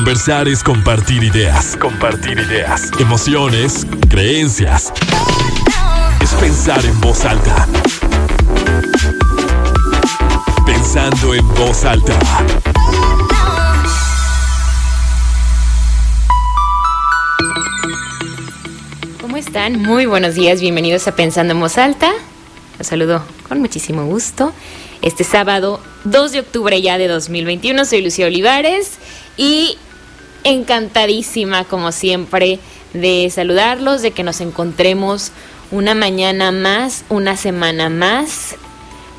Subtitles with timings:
[0.00, 1.76] Conversar es compartir ideas.
[1.76, 2.90] Compartir ideas.
[2.98, 4.94] Emociones, creencias.
[6.22, 7.68] Es pensar en voz alta.
[10.64, 12.18] Pensando en voz alta.
[19.20, 19.82] ¿Cómo están?
[19.82, 22.10] Muy buenos días, bienvenidos a Pensando en voz alta.
[22.78, 24.54] Los saludo con muchísimo gusto.
[25.02, 28.98] Este sábado 2 de octubre ya de 2021 soy Lucía Olivares
[29.36, 29.76] y
[30.44, 32.58] encantadísima como siempre
[32.92, 35.32] de saludarlos, de que nos encontremos
[35.70, 38.56] una mañana más, una semana más.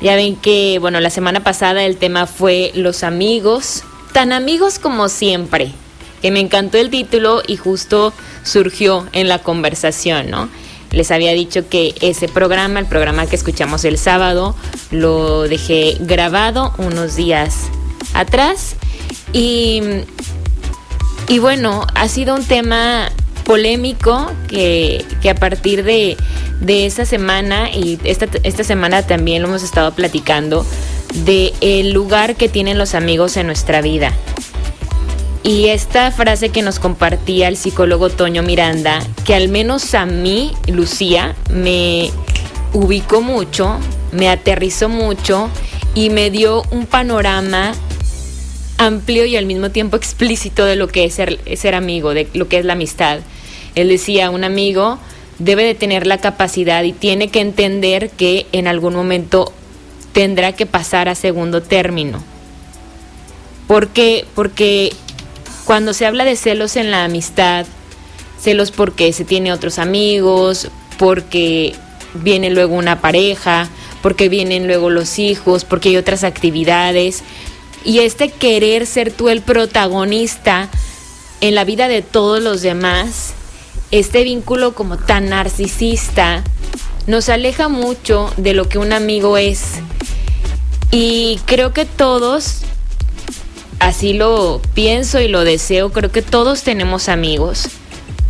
[0.00, 5.08] Ya ven que, bueno, la semana pasada el tema fue los amigos, tan amigos como
[5.08, 5.72] siempre,
[6.20, 10.48] que me encantó el título y justo surgió en la conversación, ¿no?
[10.90, 14.54] Les había dicho que ese programa, el programa que escuchamos el sábado,
[14.90, 17.54] lo dejé grabado unos días
[18.12, 18.76] atrás
[19.32, 19.80] y,
[21.28, 23.10] y bueno, ha sido un tema
[23.44, 26.16] polémico que, que a partir de,
[26.60, 30.64] de, esa semana y esta, esta semana también lo hemos estado platicando
[31.24, 34.12] de el lugar que tienen los amigos en nuestra vida.
[35.44, 40.52] Y esta frase que nos compartía el psicólogo Toño Miranda, que al menos a mí,
[40.68, 42.12] Lucía, me
[42.72, 43.78] ubicó mucho,
[44.12, 45.50] me aterrizó mucho
[45.96, 47.72] y me dio un panorama
[48.86, 52.48] amplio y al mismo tiempo explícito de lo que es ser, ser amigo, de lo
[52.48, 53.20] que es la amistad.
[53.74, 54.98] Él decía, un amigo
[55.38, 59.52] debe de tener la capacidad y tiene que entender que en algún momento
[60.12, 62.22] tendrá que pasar a segundo término.
[63.66, 64.26] ¿Por qué?
[64.34, 64.92] Porque
[65.64, 67.66] cuando se habla de celos en la amistad,
[68.40, 71.74] celos porque se tiene otros amigos, porque
[72.14, 73.68] viene luego una pareja,
[74.02, 77.22] porque vienen luego los hijos, porque hay otras actividades.
[77.84, 80.68] Y este querer ser tú el protagonista
[81.40, 83.34] en la vida de todos los demás,
[83.90, 86.44] este vínculo como tan narcisista,
[87.06, 89.62] nos aleja mucho de lo que un amigo es.
[90.90, 92.58] Y creo que todos
[93.80, 97.68] así lo pienso y lo deseo, creo que todos tenemos amigos.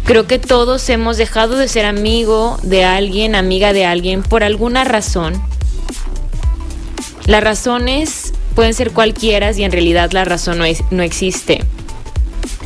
[0.04, 4.84] Creo que todos hemos dejado de ser amigo de alguien, amiga de alguien, por alguna
[4.84, 5.40] razón.
[7.26, 11.64] Las razones pueden ser cualquiera y en realidad la razón no, es, no existe.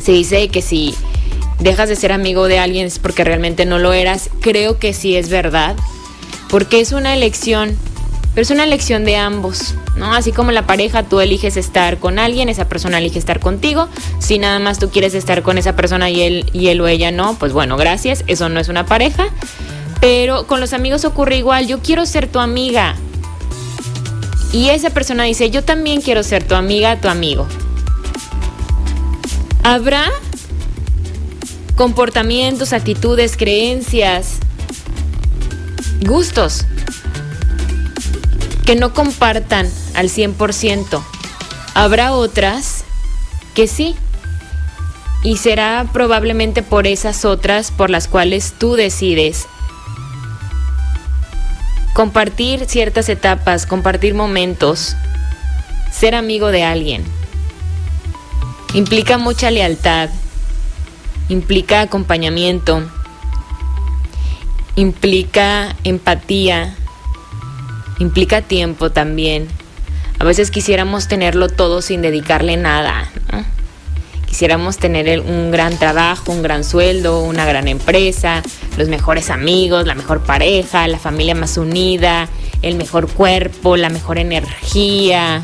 [0.01, 0.95] Se dice que si
[1.59, 4.29] dejas de ser amigo de alguien es porque realmente no lo eras.
[4.41, 5.75] Creo que sí es verdad,
[6.49, 7.77] porque es una elección
[8.37, 10.13] pero es una elección de ambos, ¿no?
[10.13, 13.89] Así como la pareja, tú eliges estar con alguien, esa persona elige estar contigo.
[14.19, 17.09] Si nada más tú quieres estar con esa persona y él, y él o ella
[17.09, 19.29] no, pues bueno, gracias, eso no es una pareja.
[20.01, 22.95] Pero con los amigos ocurre igual, yo quiero ser tu amiga.
[24.51, 27.47] Y esa persona dice, yo también quiero ser tu amiga, tu amigo.
[29.63, 30.09] Habrá
[31.75, 34.37] comportamientos, actitudes, creencias,
[36.01, 36.65] gustos
[38.65, 41.01] que no compartan al 100%.
[41.73, 42.83] Habrá otras
[43.53, 43.95] que sí.
[45.23, 49.47] Y será probablemente por esas otras por las cuales tú decides
[51.97, 54.95] compartir ciertas etapas, compartir momentos,
[55.91, 57.03] ser amigo de alguien.
[58.75, 60.11] Implica mucha lealtad,
[61.27, 62.87] implica acompañamiento,
[64.75, 66.75] implica empatía,
[67.97, 69.47] implica tiempo también.
[70.19, 73.09] A veces quisiéramos tenerlo todo sin dedicarle nada.
[74.27, 78.43] Quisiéramos tener un gran trabajo, un gran sueldo, una gran empresa,
[78.77, 82.29] los mejores amigos, la mejor pareja, la familia más unida,
[82.61, 85.41] el mejor cuerpo, la mejor energía,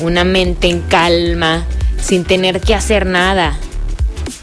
[0.00, 1.64] una mente en calma,
[2.00, 3.58] sin tener que hacer nada.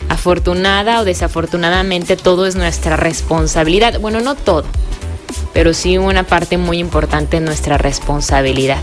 [0.09, 3.99] Afortunada o desafortunadamente todo es nuestra responsabilidad.
[3.99, 4.65] Bueno, no todo,
[5.53, 8.79] pero sí una parte muy importante en nuestra responsabilidad.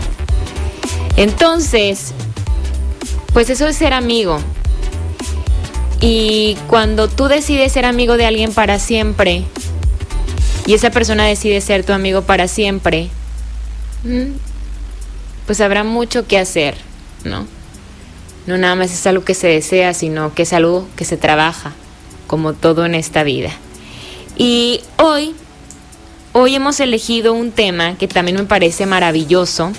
[1.17, 2.13] Entonces,
[3.35, 4.39] pues eso es ser amigo.
[5.99, 9.43] Y cuando tú decides ser amigo de alguien para siempre,
[10.65, 13.09] y esa persona decide ser tu amigo para siempre,
[14.05, 14.37] mm,
[15.45, 16.77] pues habrá mucho que hacer,
[17.25, 17.45] ¿no?
[18.47, 21.73] No nada más es algo que se desea, sino que es algo que se trabaja,
[22.27, 23.51] como todo en esta vida.
[24.37, 25.35] Y hoy
[26.37, 29.71] Hoy hemos elegido un tema que también me parece maravilloso,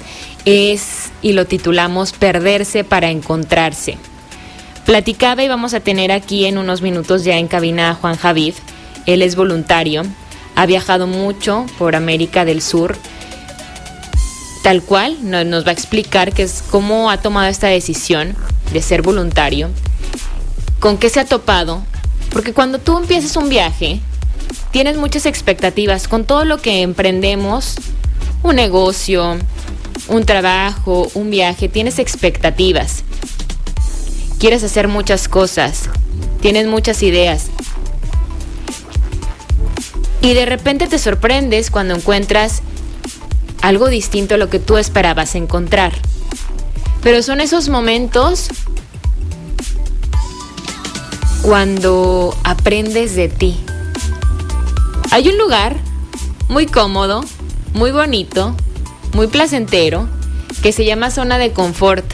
[0.47, 3.99] es, y lo titulamos Perderse para encontrarse.
[4.87, 8.55] Platicaba y vamos a tener aquí en unos minutos ya en cabina a Juan Javid.
[9.05, 10.05] Él es voluntario,
[10.55, 12.97] ha viajado mucho por América del Sur.
[14.63, 18.35] Tal cual, nos va a explicar que es cómo ha tomado esta decisión.
[18.73, 19.71] de ser voluntario,
[20.81, 21.83] ¿con qué se ha topado?
[22.31, 24.01] Porque cuando tú empiezas un viaje,
[24.73, 27.77] tienes muchas expectativas con todo lo que emprendemos,
[28.43, 29.39] un negocio,
[30.09, 33.05] un trabajo, un viaje, tienes expectativas.
[34.39, 35.89] Quieres hacer muchas cosas,
[36.41, 37.47] tienes muchas ideas.
[40.21, 42.63] Y de repente te sorprendes cuando encuentras
[43.63, 45.93] algo distinto a lo que tú esperabas encontrar.
[47.03, 48.49] Pero son esos momentos
[51.43, 53.57] cuando aprendes de ti.
[55.13, 55.77] Hay un lugar
[56.49, 57.25] muy cómodo,
[57.73, 58.57] muy bonito,
[59.13, 60.09] muy placentero,
[60.63, 62.05] que se llama zona de confort.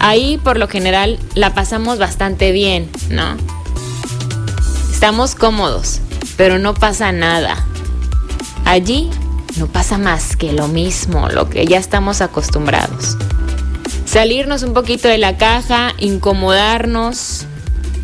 [0.00, 3.36] Ahí por lo general la pasamos bastante bien, ¿no?
[4.90, 6.00] Estamos cómodos,
[6.36, 7.64] pero no pasa nada.
[8.64, 9.10] Allí
[9.56, 13.16] no pasa más que lo mismo, lo que ya estamos acostumbrados.
[14.04, 17.44] Salirnos un poquito de la caja, incomodarnos,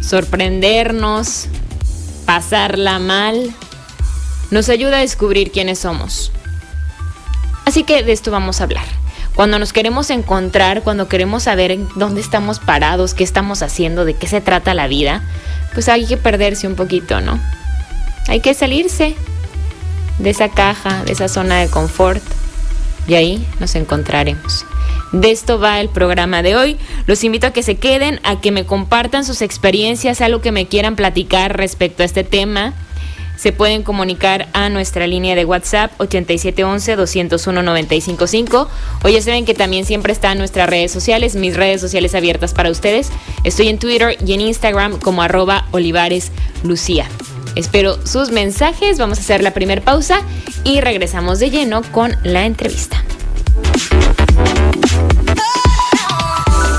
[0.00, 1.46] sorprendernos,
[2.26, 3.54] pasarla mal,
[4.50, 6.32] nos ayuda a descubrir quiénes somos.
[7.64, 8.86] Así que de esto vamos a hablar.
[9.34, 14.26] Cuando nos queremos encontrar, cuando queremos saber dónde estamos parados, qué estamos haciendo, de qué
[14.26, 15.22] se trata la vida,
[15.72, 17.40] pues hay que perderse un poquito, ¿no?
[18.28, 19.16] Hay que salirse,
[20.18, 22.22] de esa caja, de esa zona de confort.
[23.06, 24.64] Y ahí nos encontraremos.
[25.10, 26.78] De esto va el programa de hoy.
[27.06, 30.66] Los invito a que se queden, a que me compartan sus experiencias, algo que me
[30.66, 32.74] quieran platicar respecto a este tema.
[33.42, 38.68] Se pueden comunicar a nuestra línea de WhatsApp 8711-201-955.
[39.02, 42.70] O ya saben que también siempre están nuestras redes sociales, mis redes sociales abiertas para
[42.70, 43.10] ustedes.
[43.42, 46.30] Estoy en Twitter y en Instagram como arroba Olivares
[46.62, 47.08] Lucía.
[47.56, 50.20] Espero sus mensajes, vamos a hacer la primera pausa
[50.62, 53.02] y regresamos de lleno con la entrevista.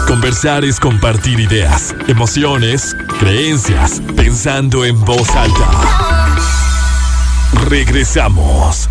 [0.07, 6.12] Conversar es compartir ideas, emociones, creencias, pensando en voz alta.
[7.73, 8.87] Regresamos.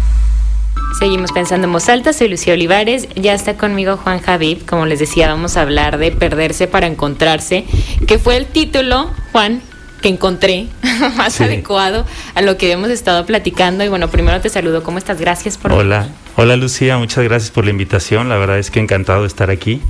[0.98, 4.98] Seguimos pensando en voz alta, soy Lucía Olivares, ya está conmigo Juan Javib, como les
[4.98, 7.64] decía, vamos a hablar de perderse para encontrarse,
[8.08, 9.62] que fue el título, Juan,
[10.00, 10.66] que encontré
[11.16, 13.84] más adecuado a lo que hemos estado platicando.
[13.84, 15.20] Y bueno, primero te saludo, ¿cómo estás?
[15.20, 15.70] Gracias por...
[15.70, 18.28] Hola, hola Lucía, muchas gracias por la invitación.
[18.28, 19.80] La verdad es que encantado de estar aquí.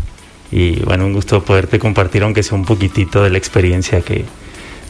[0.51, 4.27] Y bueno, un gusto poderte compartir, aunque sea un poquitito de la experiencia que,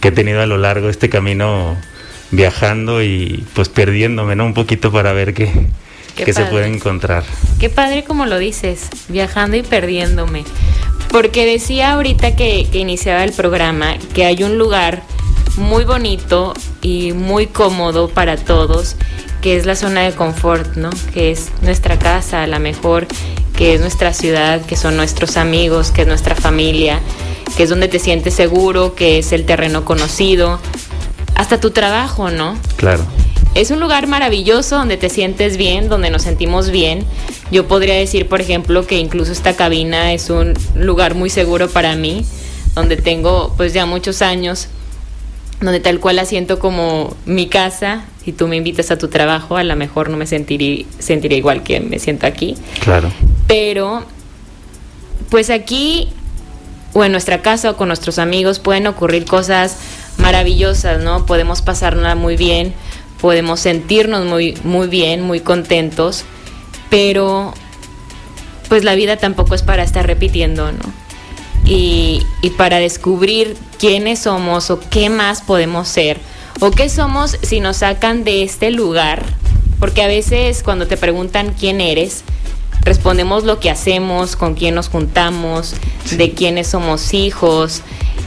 [0.01, 1.77] que he tenido a lo largo de este camino
[2.33, 4.45] viajando y pues perdiéndome, ¿no?
[4.45, 5.51] Un poquito para ver qué,
[6.17, 7.23] qué, se puede encontrar.
[7.61, 10.45] Qué padre como lo dices, viajando y perdiéndome.
[11.11, 15.03] Porque decía ahorita que, que iniciaba el programa que hay un lugar
[15.57, 18.97] muy bonito y muy cómodo para todos,
[19.43, 20.91] que es la zona de confort, ¿no?
[21.13, 23.07] Que es nuestra casa, a la mejor,
[23.57, 27.01] que es nuestra ciudad, que son nuestros amigos, que es nuestra familia,
[27.57, 30.61] que es donde te sientes seguro, que es el terreno conocido,
[31.43, 32.57] hasta tu trabajo, ¿no?
[32.77, 33.05] Claro.
[33.55, 37.05] Es un lugar maravilloso donde te sientes bien, donde nos sentimos bien.
[37.51, 41.97] Yo podría decir, por ejemplo, que incluso esta cabina es un lugar muy seguro para
[41.97, 42.25] mí,
[42.75, 44.69] donde tengo pues ya muchos años
[45.61, 48.05] donde tal cual la siento como mi casa.
[48.25, 51.63] Si tú me invitas a tu trabajo, a lo mejor no me sentiré, sentiré igual
[51.63, 52.57] que me siento aquí.
[52.81, 53.13] Claro.
[53.49, 54.05] Pero,
[55.29, 56.09] pues aquí,
[56.93, 59.77] o en nuestra casa o con nuestros amigos, pueden ocurrir cosas
[60.19, 61.27] maravillosas, ¿no?
[61.27, 62.75] Podemos pasarla muy bien,
[63.21, 66.25] podemos sentirnos muy, muy bien, muy contentos,
[66.91, 67.55] pero
[68.69, 71.03] pues la vida tampoco es para estar repitiendo, ¿no?
[71.65, 76.21] y, para descubrir quiénes somos o qué más podemos ser
[76.61, 79.25] o qué somos si nos sacan de este lugar,
[79.81, 82.23] porque a veces cuando te preguntan quién eres,
[82.83, 85.75] respondemos lo que hacemos, con quién nos juntamos,
[86.11, 87.83] de quiénes somos hijos,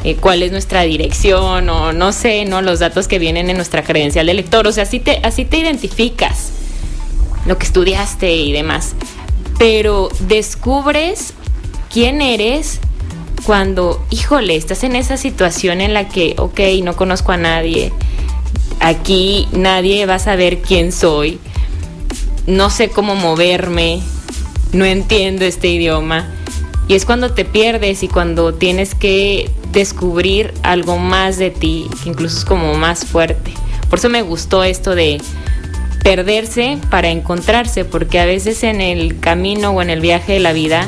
[0.05, 2.61] eh, cuál es nuestra dirección o no sé, ¿no?
[2.61, 5.57] Los datos que vienen en nuestra credencial de lector, o sea, así te, así te
[5.57, 6.51] identificas,
[7.47, 8.93] lo que estudiaste y demás.
[9.57, 11.33] Pero descubres
[11.91, 12.81] quién eres
[13.47, 17.91] cuando, híjole, estás en esa situación en la que, ok, no conozco a nadie,
[18.81, 21.39] aquí nadie va a saber quién soy,
[22.45, 24.01] no sé cómo moverme,
[24.71, 26.31] no entiendo este idioma.
[26.87, 32.09] Y es cuando te pierdes y cuando tienes que descubrir algo más de ti, que
[32.09, 33.53] incluso es como más fuerte.
[33.89, 35.19] Por eso me gustó esto de
[36.03, 40.53] perderse para encontrarse, porque a veces en el camino o en el viaje de la
[40.53, 40.87] vida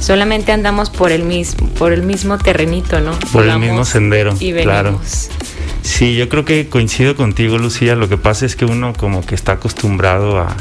[0.00, 3.12] solamente andamos por el mismo, por el mismo terrenito, ¿no?
[3.32, 5.00] Por el mismo sendero, claro.
[5.82, 7.94] Sí, yo creo que coincido contigo, Lucía.
[7.94, 10.56] Lo que pasa es que uno como que está acostumbrado a,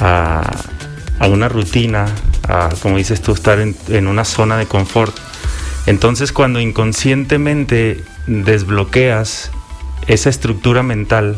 [0.00, 2.06] a, una rutina
[2.82, 5.16] como dices tú, estar en, en una zona de confort.
[5.86, 9.50] Entonces cuando inconscientemente desbloqueas
[10.06, 11.36] esa estructura mental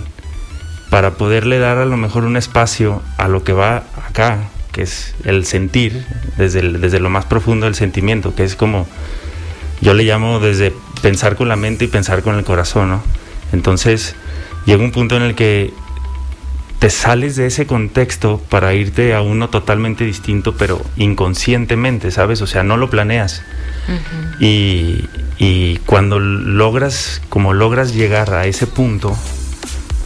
[0.90, 5.14] para poderle dar a lo mejor un espacio a lo que va acá, que es
[5.24, 8.86] el sentir, desde, desde lo más profundo del sentimiento, que es como,
[9.80, 10.72] yo le llamo desde
[11.02, 13.02] pensar con la mente y pensar con el corazón, ¿no?
[13.52, 14.14] Entonces
[14.64, 15.72] llega un punto en el que
[16.78, 22.42] te sales de ese contexto para irte a uno totalmente distinto, pero inconscientemente, ¿sabes?
[22.42, 23.42] O sea, no lo planeas.
[24.40, 25.04] y,
[25.38, 29.16] y, cuando logras, como logras llegar a ese punto,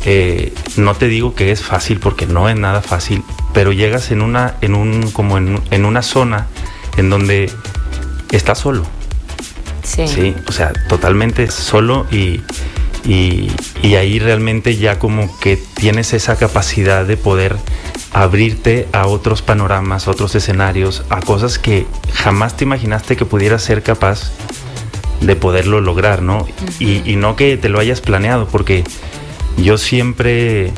[0.04, 3.22] eh, no te digo que es fácil porque no es nada fácil,
[3.52, 6.46] pero llegas en una, en un, como en, en una zona
[6.96, 7.50] en donde
[8.30, 8.84] estás solo.
[9.82, 10.06] Sí.
[10.06, 10.36] sí.
[10.46, 12.42] O sea, totalmente solo y,
[13.04, 13.50] y,
[13.82, 17.56] y, ahí realmente ya como que tienes esa capacidad de poder
[18.12, 23.62] abrirte a otros panoramas, a otros escenarios, a cosas que jamás te imaginaste que pudieras
[23.62, 24.32] ser capaz
[25.20, 26.38] de poderlo lograr, ¿no?
[26.38, 27.04] Uh -huh.
[27.06, 28.84] y, y, no que te lo hayas planeado, porque
[29.56, 30.72] yo siempre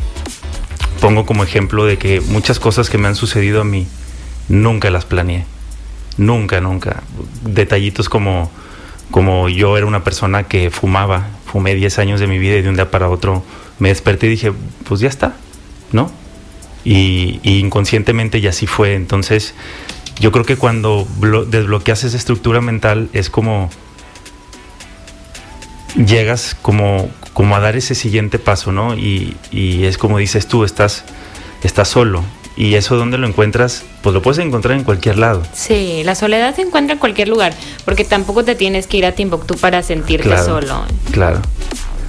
[1.00, 3.87] pongo como ejemplo de que muchas cosas que me han sucedido a mí
[4.49, 5.45] nunca las planeé.
[6.17, 7.02] Nunca, nunca.
[7.43, 8.50] Detallitos como,
[9.12, 12.69] como yo era una persona que fumaba, fumé 10 años de mi vida y de
[12.69, 13.45] un día para otro
[13.78, 14.52] me desperté y dije,
[14.88, 15.37] pues ya está,
[15.92, 16.11] ¿no?
[16.85, 18.95] Y, y inconscientemente ya así fue.
[18.95, 19.54] Entonces,
[20.19, 21.07] yo creo que cuando
[21.49, 23.71] desbloqueas esa estructura mental es como
[25.95, 28.97] llegas como, como a dar ese siguiente paso, ¿no?
[28.97, 31.04] Y, y, es como dices tú, estás,
[31.62, 32.25] estás solo.
[32.56, 35.42] Y eso donde lo encuentras, pues lo puedes encontrar en cualquier lado.
[35.54, 37.54] Sí, la soledad se encuentra en cualquier lugar,
[37.85, 40.85] porque tampoco te tienes que ir a Timbuktu para sentirte claro, solo.
[41.12, 41.40] Claro.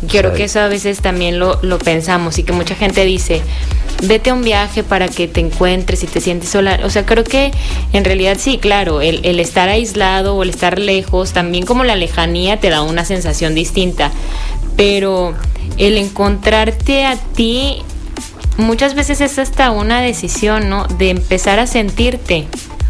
[0.09, 3.05] Creo o sea, que eso a veces también lo, lo, pensamos y que mucha gente
[3.05, 3.41] dice,
[4.03, 6.81] vete a un viaje para que te encuentres y te sientes sola.
[6.83, 7.51] O sea, creo que
[7.93, 11.95] en realidad sí, claro, el, el estar aislado o el estar lejos, también como la
[11.95, 14.12] lejanía te da una sensación distinta.
[14.75, 15.35] Pero
[15.77, 17.83] el encontrarte a ti
[18.57, 20.86] muchas veces es hasta una decisión, ¿no?
[20.88, 22.48] De empezar a sentirte.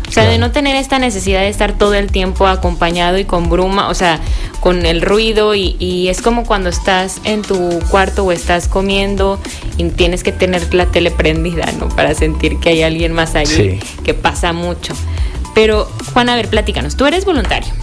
[0.07, 3.49] O sea, de no tener esta necesidad de estar todo el tiempo acompañado y con
[3.49, 4.19] bruma, o sea,
[4.59, 9.39] con el ruido y, y, es como cuando estás en tu cuarto o estás comiendo
[9.77, 11.89] y tienes que tener la tele prendida, ¿no?
[11.89, 14.03] Para sentir que hay alguien más allí, sí.
[14.03, 14.93] que pasa mucho.
[15.55, 17.73] Pero, Juan, a ver, platícanos, tú eres voluntario.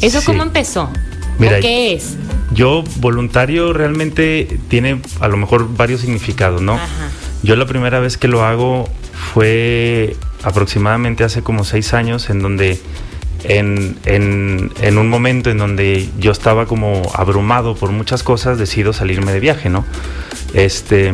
[0.00, 0.26] ¿Eso sí.
[0.26, 0.90] cómo empezó?
[1.38, 2.16] Mira, ¿Qué es?
[2.54, 6.74] Yo, voluntario, realmente tiene a lo mejor varios significados, ¿no?
[6.74, 7.10] Ajá.
[7.42, 8.88] Yo la primera vez que lo hago
[9.32, 12.80] fue aproximadamente hace como seis años, en donde
[13.44, 18.92] en, en, en, un momento en donde yo estaba como abrumado por muchas cosas, decido
[18.92, 19.84] salirme de viaje, ¿no?
[20.54, 21.12] Este,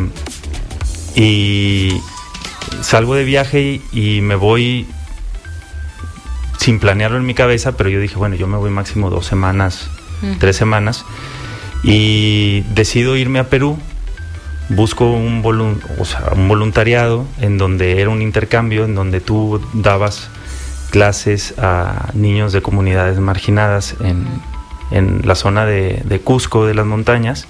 [1.16, 2.00] y
[2.82, 4.86] salgo de viaje y, y me voy
[6.58, 9.90] sin planearlo en mi cabeza, pero yo dije, bueno, yo me voy máximo dos semanas,
[10.22, 10.38] uh -huh.
[10.38, 11.04] tres semanas,
[11.82, 13.78] y decido irme a Perú
[14.70, 15.42] busco un,
[15.98, 20.28] o sea, un, voluntariado en donde era un intercambio, en donde tú dabas
[20.90, 24.26] clases a niños de comunidades marginadas en,
[24.90, 27.46] en la zona de, de, Cusco, de las montañas,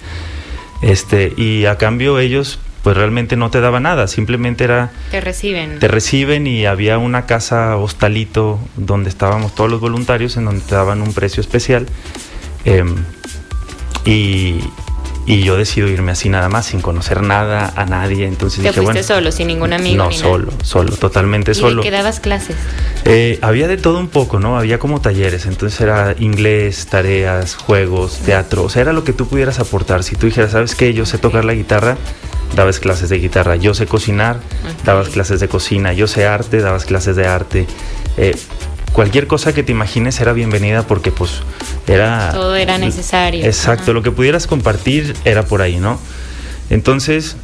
[0.82, 4.90] este, y a cambio ellos pues realmente no te daban nada, simplemente era...
[5.10, 5.78] Te reciben.
[5.78, 10.74] Te reciben y había una casa hostalito donde estábamos todos los voluntarios, en donde te
[10.74, 11.86] daban un precio especial.
[12.64, 12.84] Eh,
[14.04, 14.60] y,
[15.26, 18.26] y yo decido irme así nada más, sin conocer nada a nadie.
[18.26, 19.96] Entonces ¿Te dije, fuiste bueno, solo, sin ningún amigo?
[19.96, 20.64] No, ni solo, nada?
[20.64, 21.82] solo, totalmente ¿Y solo.
[21.82, 22.56] ¿Y qué dabas clases?
[23.04, 24.58] Eh, había de todo un poco, ¿no?
[24.58, 29.26] Había como talleres, entonces era inglés, tareas, juegos, teatro, o sea, era lo que tú
[29.26, 30.02] pudieras aportar.
[30.02, 30.94] Si tú dijeras, ¿sabes qué?
[30.94, 31.96] Yo sé tocar la guitarra,
[32.56, 33.56] dabas clases de guitarra.
[33.56, 34.74] Yo sé cocinar, okay.
[34.84, 35.92] dabas clases de cocina.
[35.92, 37.66] Yo sé arte, dabas clases de arte.
[38.16, 38.36] Eh,
[38.92, 41.42] cualquier cosa que te imagines era bienvenida porque pues
[41.87, 42.32] era...
[42.32, 43.44] Todo era necesario.
[43.44, 43.92] Exacto, Ajá.
[43.92, 45.99] lo que pudieras compartir era por ahí, ¿no?
[46.70, 47.37] Entonces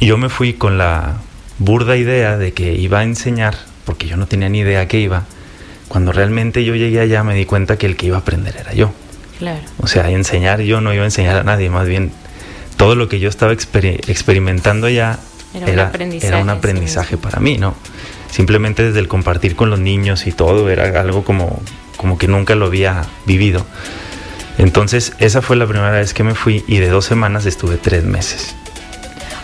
[0.00, 1.18] yo me fui con la
[1.58, 5.24] burda idea de que iba a enseñar, porque yo no tenía ni idea que iba.
[5.88, 8.72] Cuando realmente yo llegué allá me di cuenta que el que iba a aprender era
[8.72, 8.92] yo.
[9.38, 9.60] Claro.
[9.78, 12.12] O sea, enseñar yo no iba a enseñar a nadie, más bien
[12.76, 15.18] todo lo que yo estaba exper experimentando allá
[15.54, 17.20] era, era, un aprendizaje, era un aprendizaje sí.
[17.20, 17.74] para mí, ¿no?
[18.30, 21.60] Simplemente desde el compartir con los niños y todo era algo como,
[21.96, 23.66] como que nunca lo había vivido.
[24.58, 28.04] Entonces esa fue la primera vez que me fui y de dos semanas estuve tres
[28.04, 28.54] meses.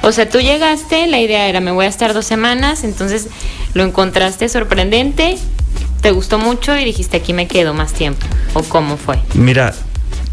[0.03, 3.29] O sea, tú llegaste, la idea era me voy a estar dos semanas, entonces
[3.75, 5.37] lo encontraste sorprendente,
[6.01, 8.25] te gustó mucho y dijiste aquí me quedo más tiempo.
[8.55, 9.19] ¿O cómo fue?
[9.35, 9.75] Mira,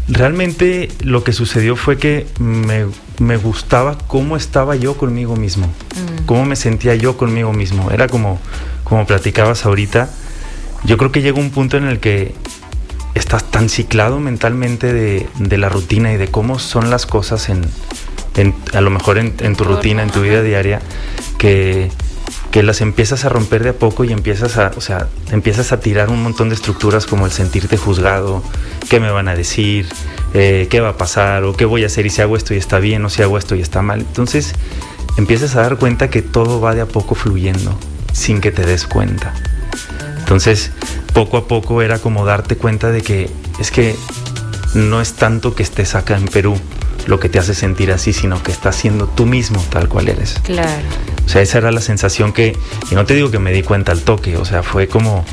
[0.06, 2.86] realmente lo que sucedió fue que me,
[3.18, 6.26] me gustaba cómo estaba yo conmigo mismo, mm.
[6.26, 7.90] cómo me sentía yo conmigo mismo.
[7.90, 8.38] Era como,
[8.84, 10.10] como platicabas ahorita,
[10.84, 12.34] yo creo que llega un punto en el que
[13.14, 17.64] estás tan ciclado mentalmente de, de la rutina y de cómo son las cosas en,
[18.36, 20.80] en a lo mejor en, en, tu rutina, en tu vida diaria,
[21.38, 21.90] que,
[22.54, 25.80] que las empiezas a romper de a poco y empiezas a, o sea, empiezas a
[25.80, 28.44] tirar un montón de estructuras como el sentirte juzgado,
[28.88, 29.88] qué me van a decir,
[30.34, 32.56] eh, qué va a pasar o qué voy a hacer y si hago esto y
[32.58, 34.02] está bien o si hago esto y está mal.
[34.02, 34.52] Entonces
[35.16, 37.76] empiezas a dar cuenta que todo va de a poco fluyendo
[38.12, 39.34] sin que te des cuenta.
[40.20, 40.70] Entonces,
[41.12, 43.96] poco a poco era como darte cuenta de que es que
[44.74, 46.56] no es tanto que estés acá en Perú
[47.06, 50.40] lo que te hace sentir así, sino que estás siendo tú mismo tal cual eres.
[50.42, 50.82] Claro.
[51.24, 52.56] O sea, esa era la sensación que,
[52.90, 55.24] y no te digo que me di cuenta al toque, o sea, fue como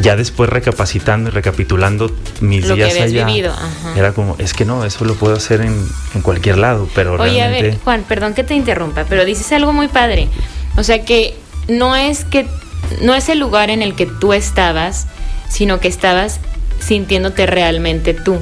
[0.00, 3.52] ya después recapacitando y recapitulando mis lo días que allá, vivido.
[3.52, 3.94] Ajá.
[3.96, 7.32] era como, es que no, eso lo puedo hacer en, en cualquier lado, pero Oye,
[7.32, 7.58] realmente...
[7.58, 10.28] a ver, Juan, perdón que te interrumpa, pero dices algo muy padre.
[10.76, 11.36] O sea que
[11.68, 12.46] no es que
[13.02, 15.06] no es el lugar en el que tú estabas,
[15.48, 16.40] sino que estabas
[16.78, 18.40] sintiéndote realmente tú.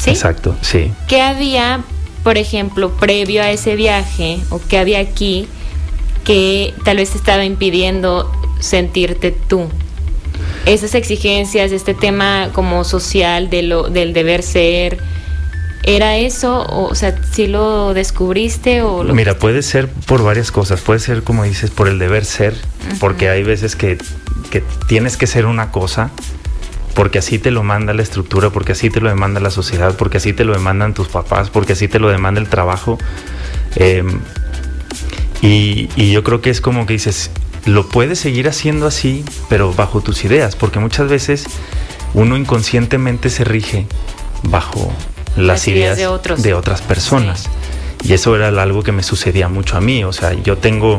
[0.00, 0.10] ¿Sí?
[0.10, 0.90] Exacto, sí.
[1.08, 1.82] ¿Qué había,
[2.24, 5.46] por ejemplo, previo a ese viaje o qué había aquí
[6.24, 9.68] que tal vez te estaba impidiendo sentirte tú?
[10.64, 14.98] Esas exigencias, este tema como social de lo, del deber ser,
[15.82, 16.66] ¿era eso?
[16.66, 20.80] O, sea, si lo descubriste o lo Mira, puede ser por varias cosas.
[20.80, 22.54] Puede ser, como dices, por el deber ser,
[23.00, 23.98] porque hay veces que,
[24.50, 26.10] que tienes que ser una cosa
[26.94, 30.18] porque así te lo manda la estructura, porque así te lo demanda la sociedad, porque
[30.18, 32.98] así te lo demandan tus papás, porque así te lo demanda el trabajo.
[33.76, 34.04] Eh,
[35.42, 37.30] y, y, yo creo que es como que dices,
[37.64, 41.46] lo puedes seguir haciendo así, pero bajo tus ideas, porque muchas veces
[42.14, 43.86] uno inconscientemente se rige
[44.42, 44.92] bajo
[45.36, 46.42] las, las ideas, ideas, de, otros.
[46.42, 47.40] de otras personas.
[47.42, 47.48] Sí.
[48.08, 50.04] Y eso era algo que me sucedía mucho a mí.
[50.04, 50.98] O sea, yo tengo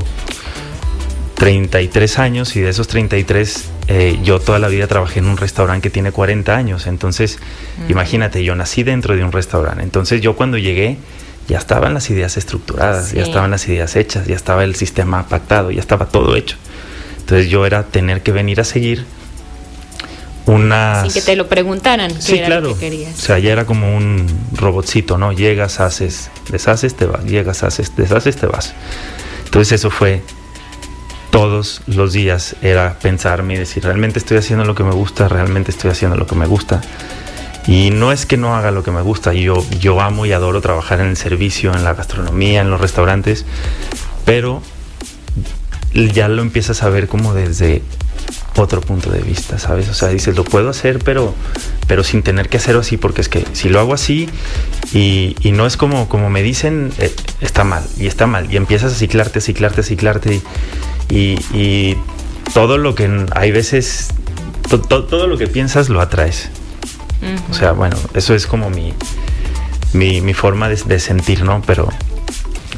[1.36, 5.82] 33 años y de esos 33 eh, yo toda la vida trabajé en un restaurante
[5.82, 6.88] que tiene 40 años.
[6.88, 7.92] Entonces, -huh.
[7.92, 9.84] imagínate, yo nací dentro de un restaurante.
[9.84, 10.98] Entonces, yo cuando llegué,
[11.50, 13.18] ya estaban las ideas estructuradas, sí.
[13.18, 16.56] ya estaban las ideas hechas, ya estaba el sistema pactado, ya estaba todo hecho.
[17.20, 19.04] Entonces, yo era tener que venir a seguir
[20.46, 21.02] una.
[21.04, 22.12] Sin que te lo preguntaran.
[22.22, 22.72] Sí, claro.
[22.72, 25.34] O sea, ya era como un robotcito, ¿no?
[25.34, 27.26] Llegas, haces, deshaces, te vas.
[27.26, 28.74] Llegas, haces, deshaces, te vas.
[29.44, 30.22] Entonces, eso fue
[31.32, 35.72] todos los días era pensarme y decir, realmente estoy haciendo lo que me gusta, realmente
[35.72, 36.82] estoy haciendo lo que me gusta.
[37.68, 40.62] Y no es que no haga lo que me gusta, yo, yo amo y adoro
[40.62, 43.46] trabajar en el servicio, en la gastronomía, en los restaurantes,
[44.26, 44.62] pero
[45.94, 47.82] ya lo empiezas a ver como desde
[48.58, 49.88] otro punto de vista, ¿sabes?
[49.90, 51.34] O sea, dices, lo puedo hacer, pero,
[51.88, 54.28] pero sin tener que hacerlo así, porque es que si lo hago así
[54.92, 58.58] y, y no es como, como me dicen, eh, está mal, y está mal, y
[58.58, 60.42] empiezas a ciclarte, a ciclarte, a ciclarte, y,
[61.12, 61.98] y,
[62.54, 64.10] todo lo que hay veces,
[64.70, 66.50] to, to, todo lo que piensas lo atraes.
[67.50, 68.94] O sea, bueno, eso es como mi,
[69.94, 71.62] mi, mi forma de, de, sentir, ¿no?
[71.66, 71.88] Pero,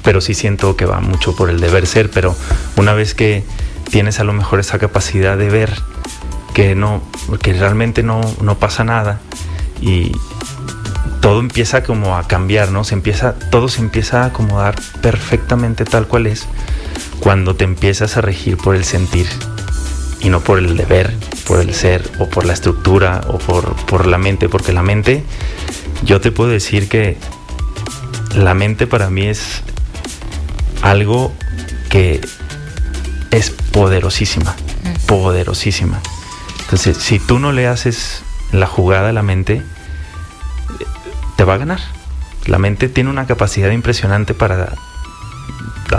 [0.03, 2.35] pero sí siento que va mucho por el deber ser, pero
[2.75, 3.43] una vez que
[3.89, 5.73] tienes a lo mejor esa capacidad de ver
[6.53, 7.01] que no,
[7.41, 9.19] que realmente no, no pasa nada
[9.81, 10.11] y
[11.21, 12.83] todo empieza como a cambiar, ¿no?
[12.83, 16.47] Se empieza, todo se empieza a acomodar perfectamente tal cual es
[17.19, 19.27] cuando te empiezas a regir por el sentir
[20.19, 21.13] y no por el deber,
[21.45, 25.23] por el ser o por la estructura o por, por la mente, porque la mente,
[26.03, 27.17] yo te puedo decir que
[28.35, 29.61] la mente para mí es
[30.81, 31.33] algo
[31.89, 32.21] que
[33.31, 34.55] es poderosísima,
[35.07, 36.01] poderosísima.
[36.61, 39.61] Entonces, si tú no le haces la jugada a la mente,
[41.35, 41.79] te va a ganar.
[42.45, 44.73] La mente tiene una capacidad impresionante para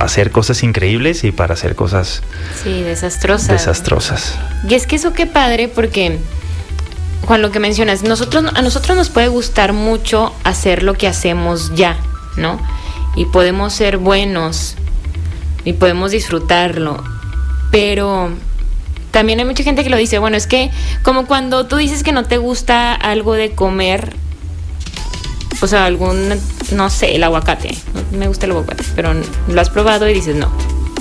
[0.00, 2.22] hacer cosas increíbles y para hacer cosas
[2.62, 3.48] sí, desastrosas.
[3.48, 4.38] desastrosas.
[4.68, 6.18] Y es que eso qué padre porque
[7.26, 11.74] Juan lo que mencionas, nosotros a nosotros nos puede gustar mucho hacer lo que hacemos
[11.74, 11.96] ya,
[12.36, 12.60] ¿no?
[13.16, 14.76] Y podemos ser buenos
[15.64, 17.02] y podemos disfrutarlo,
[17.70, 18.30] pero
[19.10, 20.70] también hay mucha gente que lo dice, bueno, es que
[21.02, 24.14] como cuando tú dices que no te gusta algo de comer,
[25.62, 26.38] o sea, algún,
[26.74, 27.74] no sé, el aguacate.
[28.12, 29.12] Me gusta el aguacate, pero
[29.48, 30.50] lo has probado y dices no.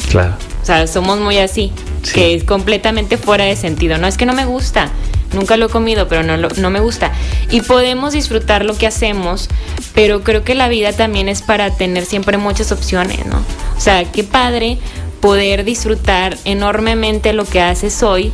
[0.09, 0.35] Claro.
[0.61, 1.71] O sea, somos muy así,
[2.03, 2.13] sí.
[2.13, 3.97] que es completamente fuera de sentido.
[3.97, 4.89] No es que no me gusta,
[5.33, 7.11] nunca lo he comido, pero no, lo, no me gusta.
[7.49, 9.49] Y podemos disfrutar lo que hacemos,
[9.93, 13.43] pero creo que la vida también es para tener siempre muchas opciones, ¿no?
[13.75, 14.77] O sea, qué padre
[15.19, 18.31] poder disfrutar enormemente lo que haces hoy,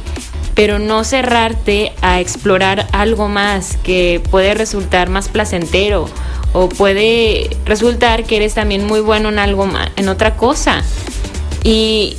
[0.55, 6.09] pero no cerrarte a explorar algo más que puede resultar más placentero
[6.53, 10.83] o puede resultar que eres también muy bueno en algo más, en otra cosa.
[11.63, 12.17] Y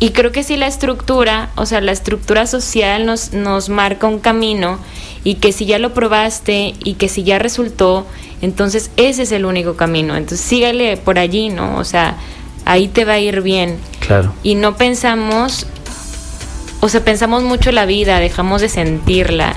[0.00, 4.20] Y creo que si la estructura, o sea, la estructura social nos, nos marca un
[4.20, 4.78] camino
[5.24, 8.06] y que si ya lo probaste y que si ya resultó,
[8.40, 10.16] entonces ese es el único camino.
[10.16, 11.76] Entonces sígale por allí, ¿no?
[11.78, 12.16] O sea,
[12.64, 13.76] ahí te va a ir bien.
[13.98, 14.32] Claro.
[14.44, 15.66] Y no pensamos,
[16.80, 19.56] o sea, pensamos mucho la vida, dejamos de sentirla.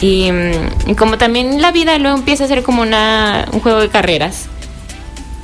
[0.00, 3.80] Y, mm, y como también la vida luego empieza a ser como una, un juego
[3.80, 4.48] de carreras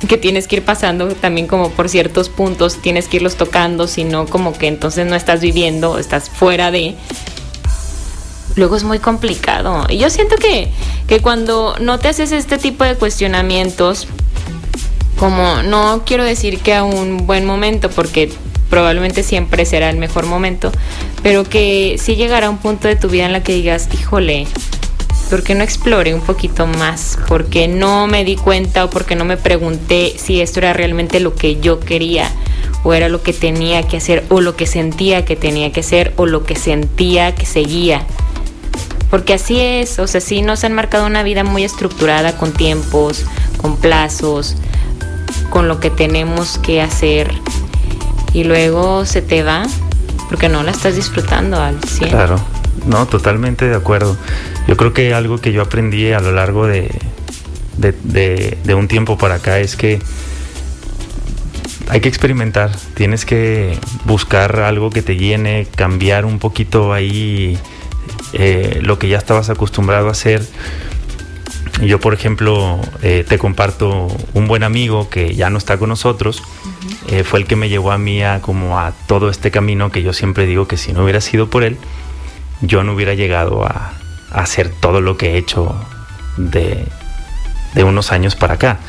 [0.07, 4.25] que tienes que ir pasando también como por ciertos puntos, tienes que irlos tocando, sino
[4.25, 6.95] como que entonces no estás viviendo, estás fuera de...
[8.55, 9.85] Luego es muy complicado.
[9.89, 10.69] Y yo siento que,
[11.07, 14.07] que cuando no te haces este tipo de cuestionamientos,
[15.17, 18.31] como no quiero decir que a un buen momento, porque
[18.71, 20.71] probablemente siempre será el mejor momento,
[21.21, 24.47] pero que sí llegará un punto de tu vida en la que digas, híjole,
[25.29, 27.19] ¿por qué no exploré un poquito más?
[27.27, 30.73] ¿Por qué no me di cuenta o por qué no me pregunté si esto era
[30.73, 32.31] realmente lo que yo quería?
[32.83, 36.13] o era lo que tenía que hacer o lo que sentía que tenía que hacer
[36.15, 38.05] o lo que sentía que seguía.
[39.11, 43.25] Porque así es, o sea, sí nos han marcado una vida muy estructurada con tiempos,
[43.57, 44.55] con plazos,
[45.49, 47.31] con lo que tenemos que hacer
[48.33, 49.63] y luego se te va
[50.29, 52.09] porque no la estás disfrutando al 100.
[52.09, 52.39] Claro,
[52.85, 54.15] no, totalmente de acuerdo.
[54.67, 56.89] Yo creo que algo que yo aprendí a lo largo de,
[57.77, 59.99] de, un tiempo para acá es que
[61.89, 67.57] hay que experimentar, tienes que buscar algo que te llene, cambiar un poquito ahí
[68.33, 70.41] eh, lo que ya estabas acostumbrado a hacer.
[71.79, 76.43] Yo, por ejemplo, eh, te comparto un buen amigo que ya no está con nosotros,
[77.09, 80.03] eh, fue el que me llevó a mí a, como a todo este camino que
[80.03, 81.77] yo siempre digo que si no hubiera sido por él,
[82.61, 83.93] yo no hubiera llegado a,
[84.31, 85.75] hacer todo lo que he hecho
[86.37, 86.85] de,
[87.83, 88.79] unos años para acá.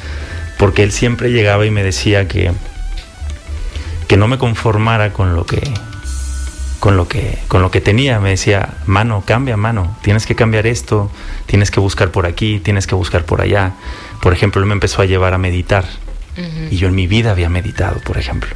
[0.58, 2.52] Porque él siempre llegaba y me decía que,
[4.06, 5.60] que no me conformara con lo que,
[6.82, 10.66] con lo que con lo que tenía me decía mano cambia mano tienes que cambiar
[10.66, 11.12] esto
[11.46, 13.74] tienes que buscar por aquí tienes que buscar por allá
[14.20, 15.84] por ejemplo él me empezó a llevar a meditar
[16.72, 18.50] y yo en mi vida había meditado por ejemplo.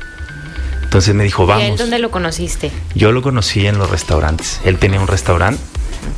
[0.82, 4.60] Entonces me dijo vamos ¿Y él dónde lo conociste yo lo conocí en los restaurantes.
[4.64, 5.62] Él tenía un restaurante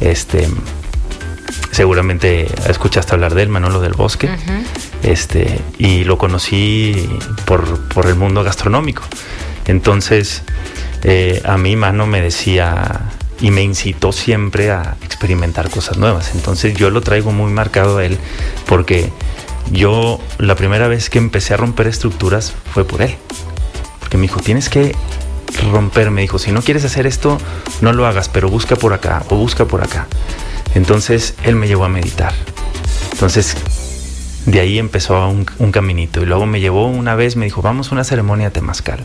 [0.01, 0.49] este,
[1.73, 4.31] seguramente escuchaste hablar de él, Manolo del Bosque.
[5.03, 7.07] Este, y lo conocí
[7.45, 9.03] por, por el mundo gastronómico.
[9.69, 10.43] Entonces,
[11.05, 16.33] eh, a mí Mano me decía y me incitó siempre a experimentar cosas nuevas.
[16.35, 18.19] Entonces yo lo traigo muy marcado a él
[18.67, 19.13] porque
[19.71, 23.15] yo la primera vez que empecé a romper estructuras fue por él.
[24.01, 24.95] Porque me dijo, tienes que
[25.71, 27.39] romper, me dijo, si no quieres hacer esto,
[27.81, 30.07] no lo hagas, pero busca por acá o busca por acá.
[30.75, 32.33] Entonces él me llevó a meditar.
[33.13, 33.57] Entonces
[34.47, 37.95] de ahí empezó un, caminito y luego me llevó una vez, me dijo, vamos a
[37.95, 39.01] una ceremonia temazcal.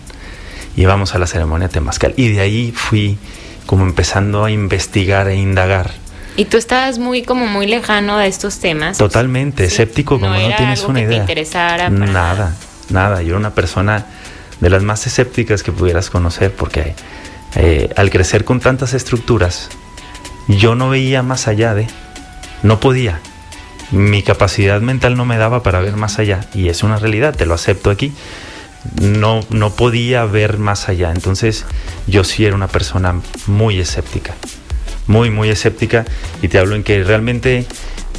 [0.75, 2.13] Y vamos a la ceremonia temazcal.
[2.17, 3.17] Y de ahí fui
[3.65, 5.91] como empezando a investigar e indagar.
[6.35, 8.97] Y tú estabas muy como muy lejano de estos temas.
[8.97, 11.25] Totalmente, escéptico como no, tienes una idea.
[11.89, 12.55] nada,
[12.89, 13.21] nada.
[13.21, 14.05] Yo era una persona
[14.59, 16.95] de las más escépticas que pudieras conocer, porque
[17.55, 19.69] eh, al crecer con tantas estructuras,
[20.47, 21.87] yo no veía más allá de,
[22.63, 23.19] no podía.
[23.91, 27.45] Mi capacidad mental no me daba para ver más allá, y es una realidad, te
[27.45, 28.11] lo acepto aquí.
[29.01, 31.11] No, no podía ver más allá.
[31.11, 31.65] Entonces,
[32.07, 34.35] yo sí era una persona muy escéptica.
[35.07, 36.05] Muy, muy escéptica.
[36.41, 37.65] Y te hablo en que realmente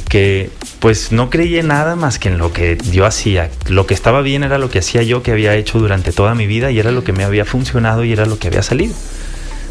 [0.09, 0.49] que
[0.79, 3.49] pues no creía nada más que en lo que yo hacía.
[3.67, 6.47] Lo que estaba bien era lo que hacía yo, que había hecho durante toda mi
[6.47, 8.93] vida y era lo que me había funcionado y era lo que había salido.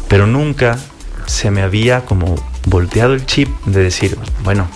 [0.07, 0.77] Pero nunca
[1.25, 2.35] se me había como
[2.67, 4.67] volteado el chip de decir, bueno,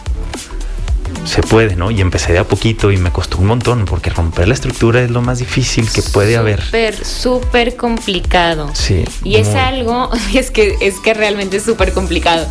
[1.26, 1.92] se puede, ¿no?
[1.92, 5.12] Y empecé de a poquito y me costó un montón porque romper la estructura es
[5.12, 6.62] lo más difícil que puede haber.
[6.64, 8.70] Súper, súper complicado.
[8.74, 9.06] Sí.
[9.24, 12.48] Y es algo, es que, es que realmente es súper complicado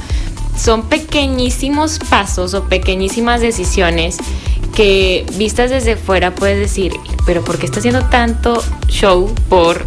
[0.58, 4.16] son pequeñísimos pasos o pequeñísimas decisiones
[4.74, 6.92] que vistas desde fuera puedes decir,
[7.26, 9.84] pero ¿por qué está haciendo tanto show por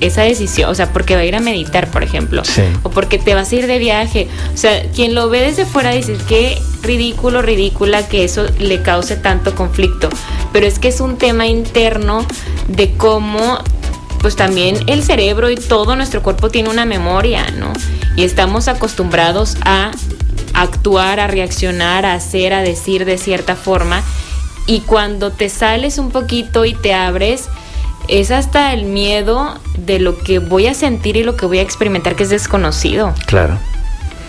[0.00, 0.70] esa decisión?
[0.70, 2.42] O sea, porque va a ir a meditar, por ejemplo,
[2.82, 4.28] o porque te vas a ir de viaje.
[4.52, 9.16] O sea, quien lo ve desde fuera dice, qué ridículo, ridícula que eso le cause
[9.16, 10.08] tanto conflicto.
[10.52, 12.24] Pero es que es un tema interno
[12.68, 13.58] de cómo
[14.20, 17.72] pues también el cerebro y todo nuestro cuerpo tiene una memoria, ¿no?
[18.16, 19.90] Y estamos acostumbrados a
[20.54, 24.02] actuar, a reaccionar, a hacer, a decir de cierta forma.
[24.66, 27.48] Y cuando te sales un poquito y te abres,
[28.08, 31.62] es hasta el miedo de lo que voy a sentir y lo que voy a
[31.62, 33.12] experimentar que es desconocido.
[33.26, 33.58] Claro.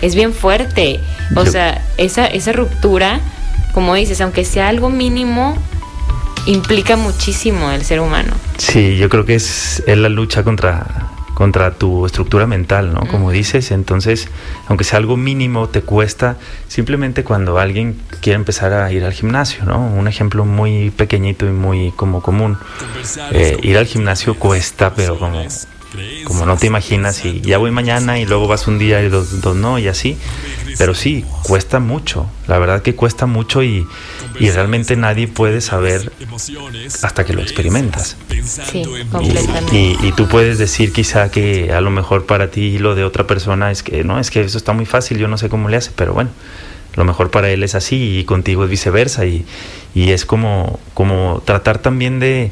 [0.01, 0.99] Es bien fuerte.
[1.35, 3.19] O sea, esa, esa ruptura,
[3.73, 5.57] como dices, aunque sea algo mínimo,
[6.45, 8.33] implica muchísimo el ser humano.
[8.57, 13.01] Sí, yo creo que es, la lucha contra, contra tu estructura mental, ¿no?
[13.07, 14.27] Como dices, entonces,
[14.67, 19.65] aunque sea algo mínimo, te cuesta simplemente cuando alguien quiere empezar a ir al gimnasio,
[19.65, 19.87] ¿no?
[19.87, 22.57] Un ejemplo muy pequeñito y muy como común.
[23.31, 25.41] Eh, ir al gimnasio cuesta, pero como
[26.25, 29.41] como no te imaginas y ya voy mañana y luego vas un día y dos,
[29.41, 30.17] dos no y así.
[30.77, 33.87] Pero sí, cuesta mucho, la verdad que cuesta mucho y,
[34.39, 36.11] y realmente nadie puede saber
[37.01, 38.17] hasta que lo experimentas.
[38.43, 39.75] Sí, completamente.
[39.75, 43.25] Y, y, tú puedes decir quizá que a lo mejor para ti lo de otra
[43.25, 45.77] persona es que no, es que eso está muy fácil, yo no sé cómo le
[45.77, 46.29] hace, pero bueno,
[46.95, 49.45] lo mejor para él es así y contigo es viceversa y,
[49.93, 52.51] y es como, como tratar también de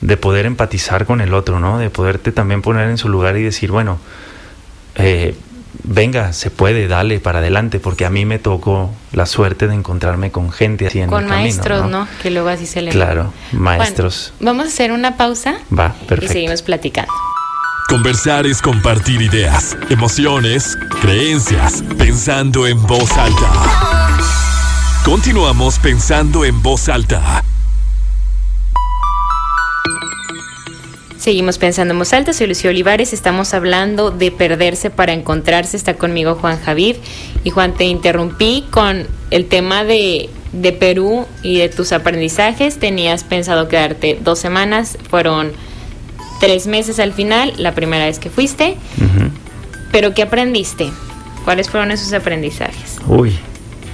[0.00, 1.78] de poder empatizar con el otro, ¿no?
[1.78, 3.98] De poderte también poner en su lugar y decir, bueno,
[4.96, 5.34] eh,
[5.84, 10.30] venga, se puede, dale para adelante, porque a mí me tocó la suerte de encontrarme
[10.30, 12.08] con gente así en con el maestros, camino, ¿no?
[12.22, 14.32] Que luego así se le Claro, maestros.
[14.38, 16.32] Bueno, vamos a hacer una pausa Va, y perfecto.
[16.32, 17.12] seguimos platicando.
[17.88, 23.52] Conversar es compartir ideas, emociones, creencias, pensando en voz alta.
[25.04, 27.44] Continuamos pensando en voz alta.
[31.18, 35.94] Seguimos pensando en voz alta, soy Lucía Olivares, estamos hablando de perderse para encontrarse, está
[35.94, 36.96] conmigo Juan Javid.
[37.42, 43.24] Y Juan, te interrumpí con el tema de, de Perú y de tus aprendizajes, tenías
[43.24, 45.52] pensado quedarte dos semanas, fueron
[46.38, 48.76] tres meses al final, la primera vez que fuiste,
[49.90, 50.90] pero ¿qué aprendiste?
[51.44, 52.98] ¿Cuáles fueron esos aprendizajes?
[53.06, 53.32] Uy,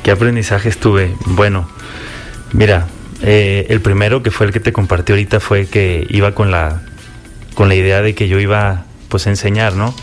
[0.02, 1.14] qué aprendizajes tuve.
[1.26, 1.68] Bueno,
[2.52, 2.88] mira,
[3.22, 6.82] eh, el primero que fue el que te compartí ahorita fue que iba con la,
[7.54, 9.94] con la idea de que yo iba pues a enseñar, ¿no?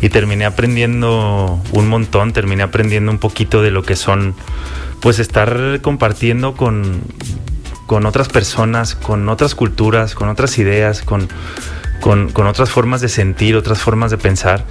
[0.00, 4.34] Y terminé aprendiendo un montón, terminé aprendiendo un poquito de lo que son,
[5.00, 7.00] pues estar compartiendo con,
[7.86, 11.28] con otras personas, con otras culturas, con otras ideas, con,
[12.00, 14.66] con, con otras formas de sentir, otras formas de pensar.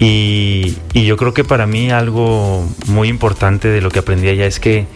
[0.00, 4.46] Y, y yo creo que para mí algo muy importante de lo que aprendí allá
[4.46, 4.86] es que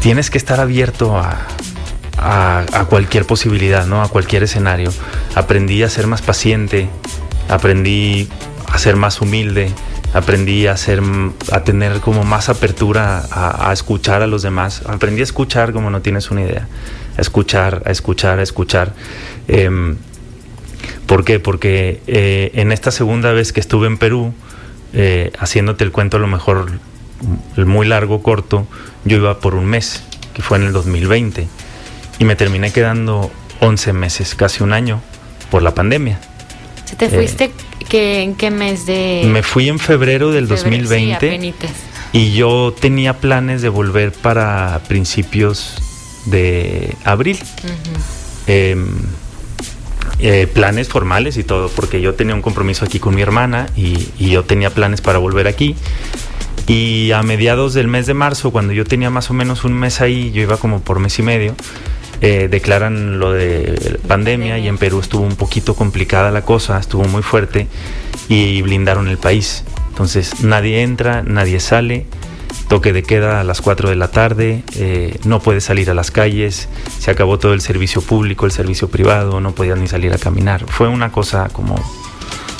[0.00, 1.44] tienes que estar abierto a,
[2.18, 4.02] a, cualquier posibilidad, ¿no?
[4.02, 4.90] A cualquier escenario.
[5.34, 6.88] Aprendí a ser más paciente,
[7.48, 8.28] aprendí
[8.68, 9.70] a ser más humilde,
[10.14, 11.02] aprendí a ser
[11.52, 14.82] a tener como más apertura a, a escuchar a los demás.
[14.86, 16.68] Aprendí a escuchar como no tienes una idea.
[17.16, 18.94] A escuchar, a escuchar, a escuchar.
[19.48, 19.96] Em,
[21.06, 21.38] ¿Por qué?
[21.38, 24.34] Porque eh, en esta segunda vez que estuve en Perú,
[24.92, 26.72] eh, haciéndote el cuento a lo mejor
[27.56, 28.66] el muy largo, corto,
[29.04, 30.02] yo iba por un mes,
[30.34, 31.48] que fue en el 2020,
[32.18, 35.00] y me terminé quedando 11 meses, casi un año,
[35.50, 36.18] por la pandemia.
[36.84, 37.50] ¿Se te fuiste
[37.88, 39.22] ¿qué- en qué mes de...?
[39.26, 40.64] Me fui en febrero del febrero?
[40.76, 41.70] Sí, 2020 apenitas.
[42.12, 45.74] y yo tenía planes de volver para principios
[46.26, 47.38] de abril.
[48.46, 48.86] Em,
[50.18, 54.08] eh, planes formales y todo, porque yo tenía un compromiso aquí con mi hermana y,
[54.18, 55.74] y yo tenía planes para volver aquí.
[56.68, 60.00] Y a mediados del mes de marzo, cuando yo tenía más o menos un mes
[60.00, 61.54] ahí, yo iba como por mes y medio,
[62.20, 67.04] eh, declaran lo de pandemia y en Perú estuvo un poquito complicada la cosa, estuvo
[67.04, 67.66] muy fuerte
[68.28, 69.64] y blindaron el país.
[69.88, 72.06] Entonces nadie entra, nadie sale,
[72.68, 76.10] toque de queda a las 4 de la tarde, eh, no puedes salir a las
[76.10, 80.18] calles, se acabó todo el servicio público, el servicio privado, no podías ni salir a
[80.18, 80.64] caminar.
[80.66, 81.76] Fue una cosa como...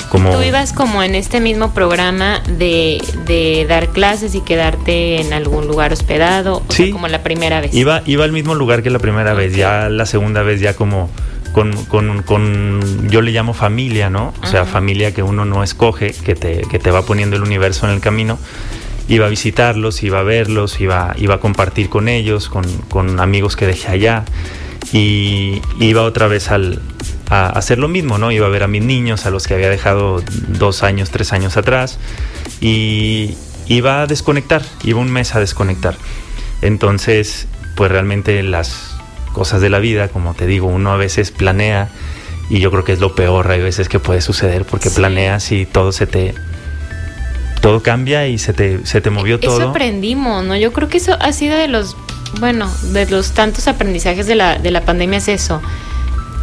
[0.09, 5.33] como Tú ibas como en este mismo programa de, de dar clases y quedarte en
[5.33, 6.91] algún lugar hospedado, o sea, Sí.
[6.91, 7.73] como la primera vez.
[7.73, 9.57] Iba, iba al mismo lugar que la primera vez, Ok.
[9.59, 11.09] ya la segunda vez ya como
[11.53, 14.33] con, con, con- yo le llamo familia, ¿no?
[14.43, 14.71] O sea, Ajá.
[14.71, 17.99] familia que uno no escoge, que te, que te va poniendo el universo en el
[17.99, 18.37] camino.
[19.09, 23.55] Iba a visitarlos, iba a verlos, iba, iba a compartir con ellos, con, con amigos
[23.55, 24.23] que dejé allá.
[24.93, 26.81] Y iba otra vez al,
[27.29, 28.31] a hacer lo mismo, ¿no?
[28.31, 31.57] Iba a ver a mis niños, a los que había dejado dos años, tres años
[31.57, 31.97] atrás.
[32.61, 33.35] Y
[33.67, 35.95] iba a desconectar, iba un mes a desconectar.
[36.61, 38.95] Entonces, pues realmente las
[39.33, 41.89] cosas de la vida, como te digo, uno a veces planea
[42.49, 44.95] y yo creo que es lo peor, hay veces que puede suceder porque Sí.
[44.95, 46.33] planeas y todo se te
[47.61, 49.69] todo cambia y se te se te movió Eso todo.
[49.69, 50.55] aprendimos, ¿no?
[50.55, 51.97] Yo creo que eso ha sido de los,
[52.39, 55.61] bueno, de los tantos aprendizajes de la, de la pandemia es eso,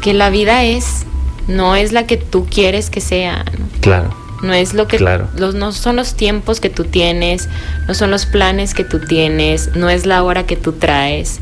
[0.04, 1.06] que la vida es,
[1.48, 3.66] no es la que tú quieres que sea, ¿no?
[3.80, 4.14] Claro.
[4.42, 5.28] No es lo que Claro.
[5.34, 7.48] los, no son los tiempos que tú tienes,
[7.88, 11.40] no son los planes que tú tienes, no es la hora que tú traes.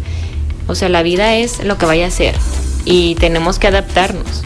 [0.68, 2.37] O sea, la vida es lo que vaya a ser
[2.85, 4.44] y tenemos que adaptarnos.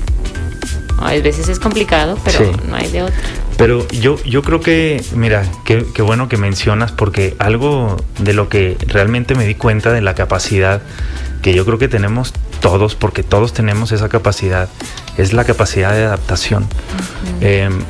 [0.98, 2.50] A veces es complicado, pero Sí.
[2.66, 3.16] no hay de otra.
[3.58, 8.48] Pero yo, yo creo que, mira, qué, qué bueno que mencionas, porque algo de lo
[8.48, 10.80] que realmente me di cuenta de la capacidad
[11.46, 14.68] que yo creo que tenemos todos, porque todos tenemos esa capacidad
[15.16, 16.66] es la capacidad de adaptación.
[17.40, 17.82] Em,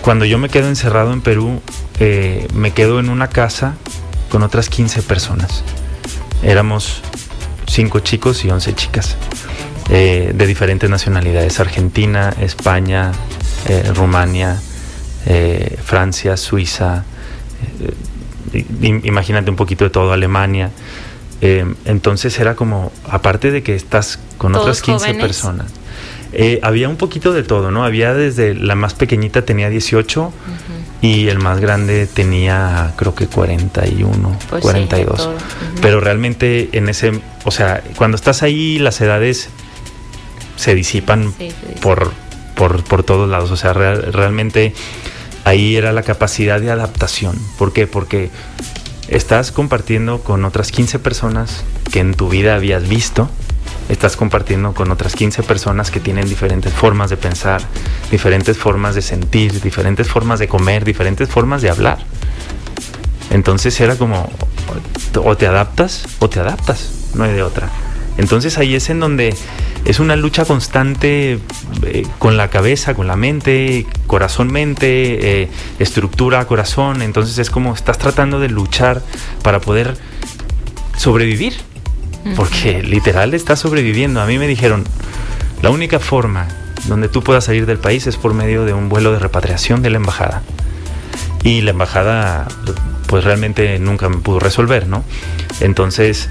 [0.00, 1.60] cuando yo me quedo encerrado en Perú,
[2.00, 3.74] eh, me quedo en una casa
[4.30, 5.64] con otras 15 personas.
[6.42, 7.02] Éramos
[7.66, 9.18] 5 chicos y 11 chicas
[9.90, 13.12] eh, de diferentes nacionalidades, Argentina, España,
[13.66, 14.58] eh, Rumania,
[15.84, 17.04] Francia, Suiza,
[18.80, 20.70] imagínate un poquito de todo, Alemania.
[21.40, 25.72] Entonces era como, aparte de que estás con otras 15 personas,
[26.32, 27.84] eh, había un poquito de todo, ¿no?
[27.84, 30.32] Había desde la más pequeñita tenía 18
[31.00, 35.16] y el más grande tenía creo que 41, 42.
[35.16, 35.28] Pues
[35.80, 39.48] Pero realmente en ese, o sea, cuando estás ahí las edades
[40.56, 41.32] se disipan
[41.80, 42.12] Por,
[42.56, 44.74] por, por, todos lados, o sea, realmente
[45.44, 47.38] ahí era la capacidad de adaptación.
[47.56, 47.86] ¿Por qué?
[47.86, 48.30] Porque
[49.08, 53.28] estás compartiendo con otras 15 personas que en tu vida habías visto
[53.88, 57.62] estás compartiendo con otras 15 personas que tienen diferentes formas de pensar,
[58.10, 61.98] diferentes formas de sentir, diferentes formas de comer, diferentes formas de hablar.
[63.30, 64.30] Entonces era como,
[65.16, 67.70] o te adaptas o te adaptas, no hay de otra.
[68.18, 69.34] Entonces ahí es en donde
[69.84, 71.38] es una lucha constante
[71.82, 77.02] eh, con la cabeza, con la mente, corazón-mente, eh, estructura, corazón.
[77.02, 79.02] Entonces es como estás tratando de luchar
[79.42, 79.96] para poder
[80.96, 81.54] sobrevivir
[82.36, 84.20] porque literal está sobreviviendo.
[84.20, 84.84] A mí me dijeron,
[85.62, 86.48] la única forma
[86.86, 89.90] donde tú puedas salir del país es por medio de un vuelo de repatriación de
[89.90, 90.42] la embajada.
[91.44, 92.48] Y la embajada
[93.06, 95.04] pues realmente nunca me pudo resolver, ¿no?
[95.60, 96.28] Entonces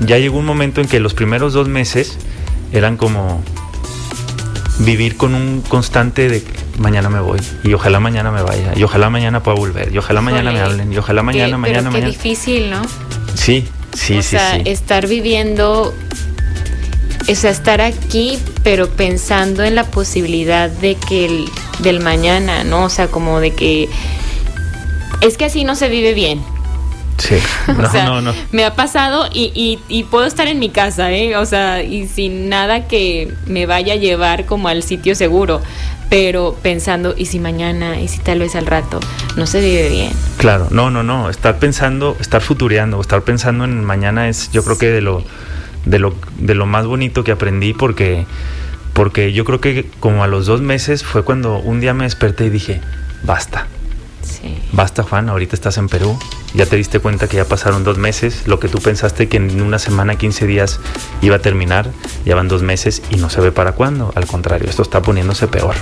[0.00, 2.16] ya llegó un momento en que los primeros dos meses
[2.72, 3.42] eran como
[4.78, 6.42] vivir con un constante de
[6.78, 10.20] mañana me voy y ojalá mañana me vaya y ojalá mañana pueda volver y ojalá
[10.20, 12.82] mañana me hablen y ojalá mañana, mañana, pero qué difícil, ¿no?
[13.34, 15.94] Sí, Sí, o sea, estar viviendo,
[17.28, 21.44] o sea, estar aquí, pero pensando en la posibilidad de que el,
[21.78, 22.84] del mañana, ¿no?
[22.84, 23.88] O sea, como de que
[25.20, 26.42] es que así no se vive bien.
[27.18, 27.36] Sí,
[27.68, 28.34] no, no, no.
[28.52, 31.36] Me ha pasado y, y, y, puedo estar en mi casa, ¿eh?
[31.36, 35.62] O sea, y sin nada que me vaya a llevar como al sitio seguro
[36.14, 38.00] pero pensando, ¿y si mañana?
[38.00, 39.00] ¿Y si tal vez al rato?
[39.36, 40.12] No se vive bien.
[40.36, 41.28] Claro, no, no, no.
[41.28, 45.24] Estar pensando, estar futureando, estar pensando en mañana es, yo creo que de lo,
[45.84, 48.26] de lo, de lo más bonito que aprendí porque,
[48.92, 52.46] porque yo creo que como a los dos meses fue cuando un día me desperté
[52.46, 52.80] y dije,
[53.24, 53.66] basta.
[54.72, 56.18] Basta, Juan, ahorita estás en Perú,
[56.54, 59.60] ya te diste cuenta que ya pasaron dos meses, lo que tú pensaste que en
[59.60, 60.80] una semana, 15 días
[61.22, 61.90] iba a terminar,
[62.24, 65.48] ya van dos meses y no se ve para cuándo, al contrario, esto está poniéndose
[65.48, 65.74] peor.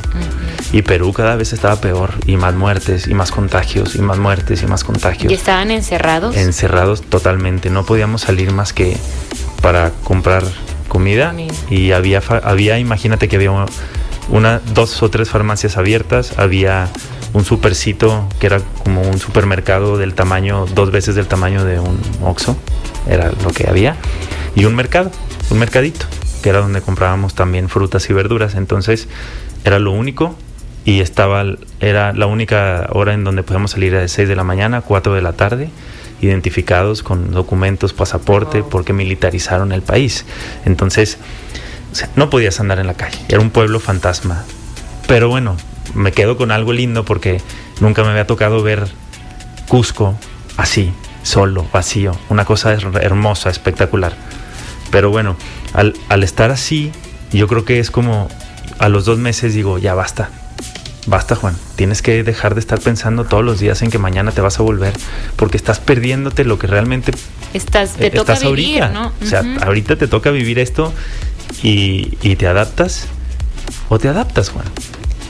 [0.72, 4.62] Y Perú cada vez estaba peor, y más muertes, y más contagios, y más muertes,
[4.62, 5.30] y más contagios.
[5.30, 6.36] ¿Y estaban encerrados?
[6.36, 8.96] Encerrados totalmente, no podíamos salir más que
[9.60, 10.44] para comprar
[10.88, 11.34] comida,
[11.70, 13.50] y había, había, imagínate que había
[14.28, 16.88] una, dos o tres farmacias abiertas, había
[17.32, 21.98] un supercito que era como un supermercado del tamaño, dos veces del tamaño de un
[22.22, 22.56] Oxxo,
[23.08, 23.96] era lo que había,
[24.54, 25.10] y un mercado,
[25.50, 26.06] un mercadito,
[26.42, 28.54] que era donde comprábamos también frutas y verduras.
[28.54, 29.08] Entonces
[29.64, 30.34] era lo único
[30.84, 31.44] y estaba,
[31.80, 35.14] era la única hora en donde podíamos salir a las 6 de la mañana, 4
[35.14, 35.70] de la tarde,
[36.20, 40.24] identificados con documentos, pasaporte, porque militarizaron el país.
[40.64, 41.18] Entonces,
[42.16, 44.44] no podías andar en la calle, era un pueblo fantasma.
[45.06, 45.56] Pero bueno,
[45.94, 47.40] me quedo con algo lindo porque
[47.80, 48.88] nunca me había tocado ver
[49.68, 50.18] Cusco
[50.56, 50.92] así,
[51.22, 52.12] solo, vacío.
[52.28, 54.14] Una cosa hermosa, espectacular.
[54.90, 55.36] Pero bueno,
[55.72, 56.92] al, al estar así,
[57.32, 58.28] yo creo que es como
[58.78, 60.30] a los dos meses digo, ya basta.
[61.06, 61.56] Basta, Juan.
[61.76, 64.62] Tienes que dejar de estar pensando todos los días en que mañana te vas a
[64.62, 64.92] volver,
[65.36, 67.12] porque estás perdiéndote lo que realmente
[67.54, 69.12] estás, te toca vivir, ¿no?
[69.20, 70.92] O sea, ahorita te toca vivir esto
[71.62, 73.08] y, y te adaptas
[73.88, 74.66] o te adaptas, Juan.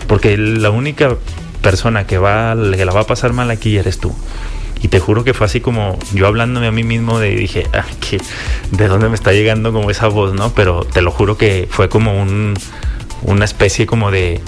[0.06, 1.16] Porque la única
[1.62, 4.14] persona que, va, que la va a pasar mal aquí eres tú.
[4.82, 7.84] Y te juro que fue así como yo hablándome a mí mismo de dije, ah,
[8.00, 8.20] que,
[8.72, 10.52] ¿de dónde me está llegando como esa voz, no?
[10.54, 12.54] Pero te lo juro que fue como un,
[13.22, 14.40] una especie como de,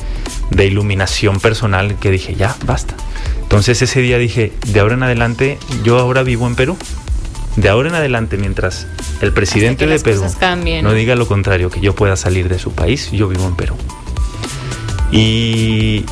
[0.51, 2.97] de iluminación personal que dije, ya, basta.
[3.43, 6.77] Entonces ese día dije, de ahora en adelante, yo ahora vivo en Perú.
[7.57, 8.89] De ahora en adelante, mientras
[9.21, 10.25] el presidente de Perú
[10.83, 13.77] no diga lo contrario, que yo pueda salir de su país, yo vivo en Perú.
[15.11, 16.05] Y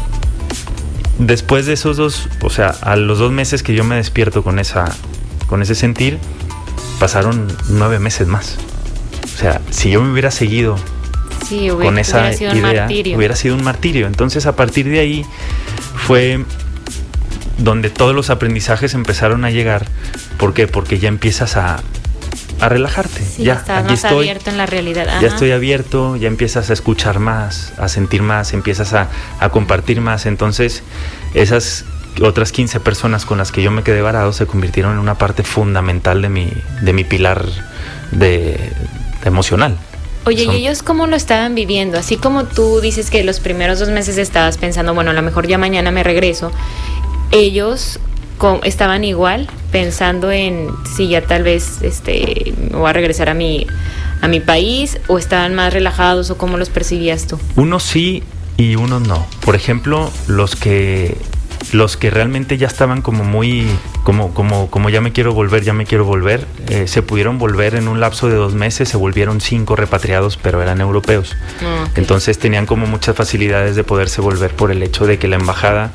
[1.18, 4.59] después de esos dos, o sea, a los dos meses que yo me despierto con
[4.59, 4.84] esa,
[5.49, 6.18] con ese sentir,
[6.99, 8.59] pasaron nueve meses más.
[9.34, 10.76] O sea, si yo me hubiera seguido
[11.82, 12.86] con esa idea,
[13.16, 14.07] hubiera sido un martirio.
[14.07, 15.26] Entonces, a partir de ahí
[15.97, 16.45] fue
[17.59, 19.86] donde todos los aprendizajes empezaron a llegar.
[20.38, 20.66] ¿Por qué?
[20.66, 21.80] Porque ya empiezas a,
[22.61, 23.25] a relajarte.
[23.25, 24.19] Sí, ya, estás aquí más estoy.
[24.29, 25.07] abierto en la realidad.
[25.21, 29.09] Ya estoy abierto, ya empiezas a escuchar más, a sentir más, empiezas a,
[29.41, 30.27] a compartir más.
[30.27, 30.83] Entonces,
[31.35, 31.85] esas
[32.23, 35.43] otras 15 personas con las que yo me quedé varado se convirtieron en una parte
[35.45, 37.45] fundamental de mi, de mi pilar
[38.11, 38.29] de,
[39.23, 39.79] de emocional.
[40.25, 41.99] Oye, Son- ¿y ellos cómo lo estaban viviendo?
[41.99, 45.49] Así como tú dices que los primeros dos meses estabas pensando, bueno, a lo mejor
[45.49, 46.53] ya mañana me regreso,
[47.33, 47.99] ellos
[48.64, 53.66] estaban igual pensando en si ya tal vez este, me voy a regresar a mi,
[54.20, 57.38] a mi país o estaban más relajados o cómo los percibías tú.
[57.57, 58.22] Unos sí
[58.57, 59.26] y unos no.
[59.45, 61.16] Por ejemplo, los que
[61.72, 63.66] los que realmente ya estaban como muy
[64.03, 67.76] como como como ya me quiero volver ya me quiero volver eh, se pudieron volver
[67.76, 72.38] en un lapso de dos meses se volvieron cinco repatriados pero eran europeos Ah, entonces
[72.38, 75.93] tenían como muchas facilidades de poderse volver por el hecho de que la embajada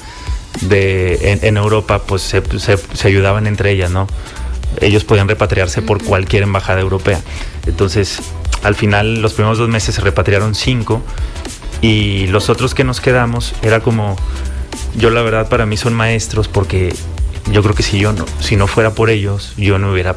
[0.62, 4.08] de en, en Europa pues se, se- se ayudaban entre ellas no
[4.82, 7.20] ellos podían repatriarse por cualquier embajada europea.
[7.66, 8.20] Entonces
[8.64, 11.01] al final los primeros dos meses se repatriaron cinco
[11.82, 14.16] y los otros que nos quedamos era como
[14.95, 16.93] yo la verdad para mí son maestros porque
[17.51, 20.16] yo creo que si yo no si no fuera por ellos yo no hubiera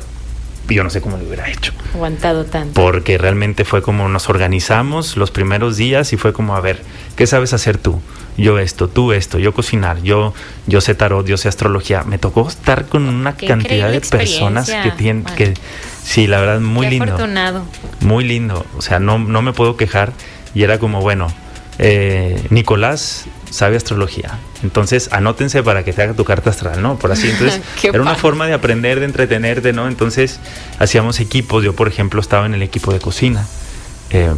[0.74, 2.80] yo no sé cómo lo hubiera hecho Aguantado tanto.
[2.80, 6.82] porque realmente fue como nos organizamos los primeros días y fue como a ver
[7.16, 8.00] qué sabes hacer tú
[8.36, 10.32] yo esto tú esto yo cocinar yo
[10.66, 14.70] yo sé tarot yo sé astrología me tocó estar con una Qué cantidad de personas
[14.70, 15.54] que tienen que
[16.02, 17.64] sí la verdad muy Qué lindo afortunado.
[18.00, 18.64] muy lindo.
[18.76, 20.12] O sea, no, no me puedo quejar.
[20.54, 21.28] Y era como, bueno,
[21.82, 24.38] eh, Nicolás sabe astrología.
[24.62, 26.98] Entonces, anótense para que te haga tu carta astral, ¿no?
[26.98, 27.30] Por así.
[27.30, 29.88] Entonces, era una forma de aprender, de entretenerte, ¿no?
[29.88, 30.40] Entonces,
[30.78, 31.64] hacíamos equipos.
[31.64, 33.46] Yo, por ejemplo, estaba en el equipo de cocina.
[34.10, 34.30] eh,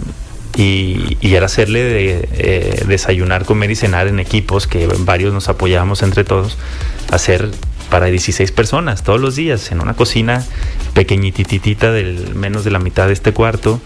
[0.55, 5.49] y, y era hacerle de, eh, desayunar, comer y cenar en equipos que varios nos
[5.49, 6.59] apoyábamos entre todos.
[7.11, 7.51] Hacer
[7.91, 10.45] para 16 personas todos los días en una cocina
[10.95, 13.81] pequeñititita del menos de la mitad de este cuarto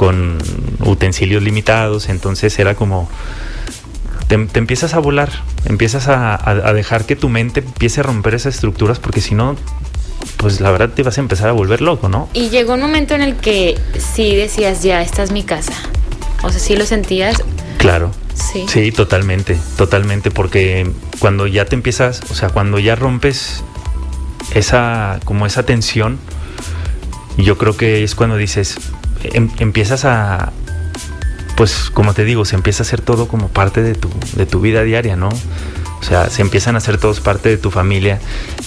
[0.00, 0.38] con
[0.86, 3.06] utensilios limitados entonces era como
[4.28, 5.28] te, te empiezas a volar
[5.66, 9.34] empiezas a, a- a dejar que tu mente empiece a romper esas estructuras porque si
[9.34, 9.56] no
[10.38, 13.14] pues la verdad te vas a empezar a volver loco no Y llegó un momento
[13.14, 13.78] en el que
[14.14, 15.74] sí decías, ya, esta es mi casa.
[16.42, 17.36] O sea, sí lo sentías.
[17.76, 18.64] claro Sí.
[18.68, 23.62] Sí, totalmente, totalmente, porque cuando ya te empiezas, o sea, cuando ya rompes
[24.54, 26.18] esa, como esa tensión,
[27.36, 28.76] yo creo que es cuando dices,
[29.22, 30.52] em- empiezas a,
[31.56, 34.60] pues como te digo, se empieza a hacer todo como parte de tu, de tu
[34.60, 35.28] vida diaria, ¿no?
[35.28, 38.20] O sea, se empiezan a hacer todos parte de tu familia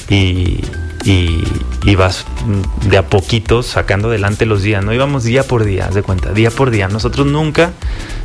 [0.09, 0.63] y,
[1.03, 1.43] y,
[1.83, 2.25] y vas
[2.87, 4.93] de a poquito sacando adelante los días, ¿no?
[4.93, 6.87] Íbamos día por día, haz de cuenta, día por día.
[6.87, 7.71] Nosotros nunca,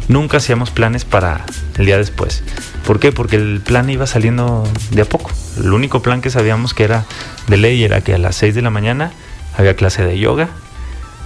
[0.09, 1.47] nunca hacíamos planes para
[1.79, 2.43] el día después.
[2.87, 3.11] ¿Por qué?
[3.11, 5.31] Porque el plan iba saliendo de a poco.
[5.59, 7.07] El único plan que sabíamos que era
[7.47, 9.12] de ley era que a las 6 de la mañana
[9.57, 10.51] había clase de yoga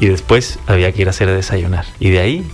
[0.00, 1.84] y después había que ir a hacer desayunar.
[2.00, 2.44] Y de ahí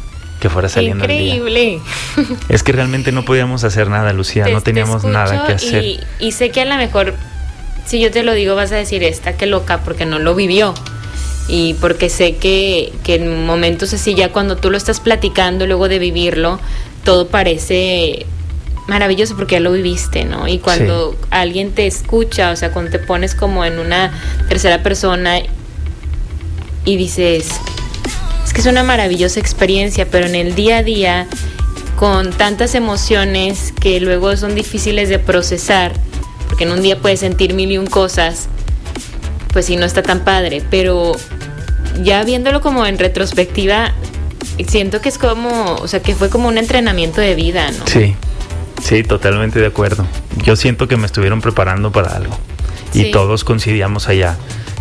[0.41, 1.35] que fuera saliendo el día.
[1.37, 1.81] Increíble.
[2.49, 5.83] Es que realmente no podíamos hacer nada, Lucía, Te- no te teníamos nada que hacer.
[5.85, 7.15] Y, y sé que a lo mejor,
[7.87, 10.75] si yo te lo digo, vas a decir, esta que loca, porque no lo vivió.
[11.49, 15.89] Y porque sé que, que en momentos así, ya cuando tú lo estás platicando, luego
[15.89, 16.61] de vivirlo,
[17.05, 18.27] todo parece
[18.87, 20.47] maravilloso porque ya lo viviste, ¿no?
[20.49, 24.13] Y cuando alguien te escucha, o sea, cuando te pones como en una
[24.49, 25.41] tercera persona
[26.89, 27.49] y dices,
[28.47, 31.27] es que es una maravillosa experiencia, pero en el día a día,
[31.97, 35.93] con tantas emociones que luego son difíciles de procesar,
[36.49, 38.49] porque en un día puedes sentir mil y un cosas,
[39.53, 41.13] pues sí, no está tan padre, pero
[42.03, 43.93] ya viéndolo como en retrospectiva,
[44.67, 47.87] siento que es como, o sea, que fue como un entrenamiento de vida, ¿no?
[47.87, 48.17] Sí,
[48.83, 50.07] sí, totalmente de acuerdo.
[50.43, 52.35] Yo siento que me estuvieron preparando para algo.
[52.95, 53.11] Y Sí.
[53.11, 54.39] todos coincidíamos allá,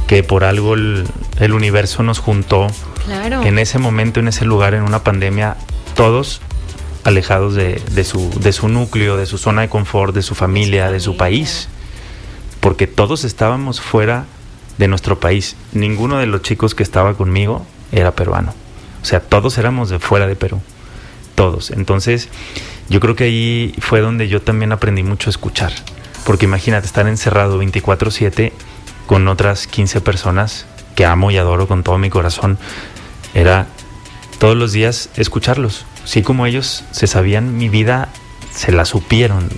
[0.07, 1.05] que por algo el,
[1.39, 2.67] el universo nos juntó
[3.05, 3.43] Claro.
[3.43, 5.55] en ese momento, en ese lugar, en una pandemia,
[5.95, 6.41] todos
[7.03, 10.91] alejados de, de su, de su núcleo, de su zona de confort, de su familia,
[10.91, 11.69] de su país.
[12.59, 14.25] Porque todos estábamos fuera
[14.77, 15.55] de nuestro país.
[15.71, 18.53] Ninguno de los chicos que estaba conmigo era peruano.
[19.01, 20.59] O sea, todos éramos de fuera de Perú.
[21.35, 21.71] Todos.
[21.71, 22.27] Entonces,
[22.89, 25.71] yo creo que ahí fue donde yo también aprendí mucho a escuchar.
[26.25, 28.51] Porque imagínate estar encerrado 24/7
[29.07, 32.57] con otras 15 personas que amo y adoro con todo mi corazón.
[33.33, 33.65] Era
[34.37, 35.85] todos los días escucharlos.
[36.05, 38.09] Sí como ellos se sabían mi vida,
[38.53, 39.49] se la supieron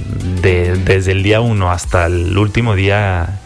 [0.41, 3.39] de- desde el día uno hasta el último día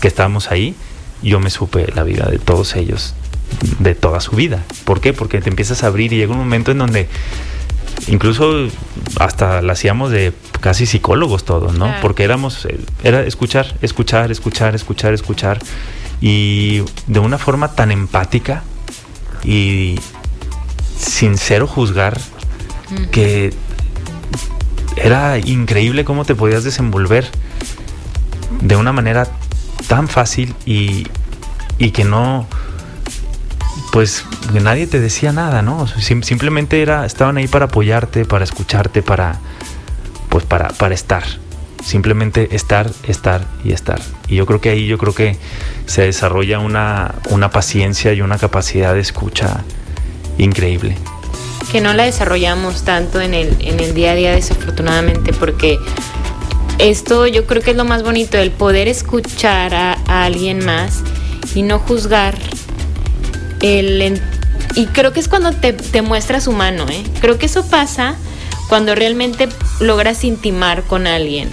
[0.00, 0.74] que estábamos ahí.
[1.22, 3.14] Yo me supe la vida de todos ellos,
[3.78, 4.62] de toda su vida.
[4.84, 5.12] ¿Por qué?
[5.12, 7.08] Porque te empiezas a abrir y llega un momento en donde
[8.08, 8.68] incluso
[9.18, 11.86] hasta la hacíamos de casi psicólogos todos, ¿no?
[11.86, 12.00] Claro.
[12.02, 15.58] Porque éramos, eh, era escuchar, escuchar, escuchar, escuchar, escuchar.
[16.20, 18.62] y de una forma tan empática
[19.44, 19.98] y
[20.98, 22.18] sincero juzgar
[23.10, 23.52] que
[24.96, 27.28] era increíble cómo te podías desenvolver
[28.62, 29.28] de una manera
[29.88, 31.06] tan fácil y,
[31.78, 32.46] y que no
[33.92, 35.86] pues nadie te decía nada, ¿no?
[35.86, 39.38] simplemente era, estaban ahí para apoyarte, para escucharte, para,
[40.28, 41.24] pues para, para estar.
[41.84, 44.00] Simplemente estar, estar y estar.
[44.28, 45.38] Y yo creo que ahí yo creo que
[45.86, 49.62] se desarrolla una, una paciencia y una capacidad de escucha
[50.36, 50.96] increíble.
[51.70, 55.78] Que no la desarrollamos tanto en el, en el día a día desafortunadamente porque
[56.78, 61.02] esto yo creo que es lo más bonito, el poder escuchar a alguien más
[61.54, 62.36] y no juzgar
[63.66, 64.20] el,
[64.74, 67.02] y creo que es cuando te, te muestras humano, ¿eh?
[67.20, 68.16] Creo que eso pasa
[68.68, 69.48] cuando realmente
[69.80, 71.50] logras intimar con alguien.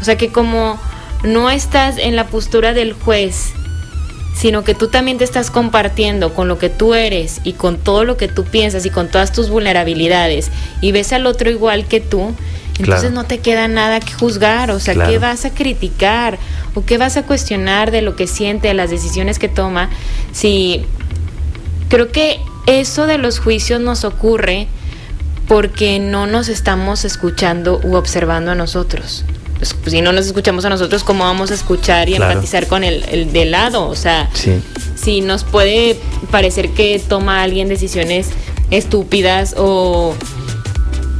[0.00, 0.78] O sea que como
[1.24, 3.52] no estás en la postura del juez,
[4.36, 8.04] sino que tú también te estás compartiendo con lo que tú eres y con todo
[8.04, 10.50] lo que tú piensas y con todas tus vulnerabilidades
[10.82, 12.34] y ves al otro igual que tú,
[12.78, 16.38] entonces no te queda nada que juzgar, o sea, ¿qué vas a criticar
[16.74, 19.88] o qué vas a cuestionar de lo que siente, de las decisiones que toma?
[20.32, 20.84] Si
[21.88, 24.66] creo que eso de los juicios nos ocurre
[25.48, 29.24] porque no nos estamos escuchando u observando a nosotros.
[29.58, 32.84] Pues, pues, si no nos escuchamos a nosotros, ¿cómo vamos a escuchar y empatizar con
[32.84, 33.88] el, el, de lado?
[33.88, 34.28] O sea,
[34.96, 35.98] si nos puede
[36.30, 38.28] parecer que toma alguien decisiones
[38.70, 40.14] estúpidas o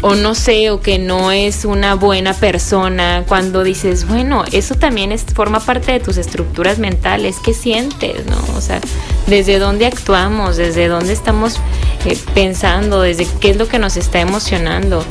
[0.02, 5.12] o no sé, o que no es una buena persona, cuando dices, bueno, eso también
[5.12, 8.26] es, forma parte de tus estructuras mentales, ¿qué sientes?
[8.26, 8.36] ¿no?
[8.56, 8.80] O sea,
[9.26, 11.56] desde dónde actuamos, desde dónde estamos
[12.04, 15.02] eh, pensando, desde qué es lo que nos está emocionando.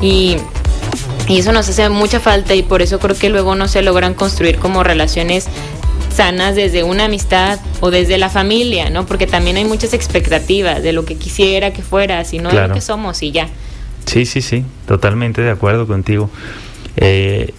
[0.00, 0.36] Y,
[1.28, 4.14] y eso nos hace mucha falta y por eso creo que luego no se logran
[4.14, 5.46] construir como relaciones
[6.12, 9.06] sanas desde una amistad o desde la familia, ¿no?
[9.06, 12.80] Porque también hay muchas expectativas de lo que quisiera que fuera, sino de lo que
[12.80, 13.48] somos y ya.
[14.06, 16.30] Sí, sí, sí, totalmente de acuerdo contigo.
[16.96, 17.52] Eh,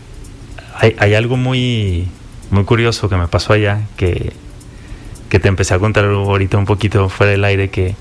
[0.98, 2.08] hay, algo muy,
[2.52, 4.34] muy curioso que me pasó allá, que,
[5.30, 7.96] que te empecé a contar ahorita un poquito fuera del aire, que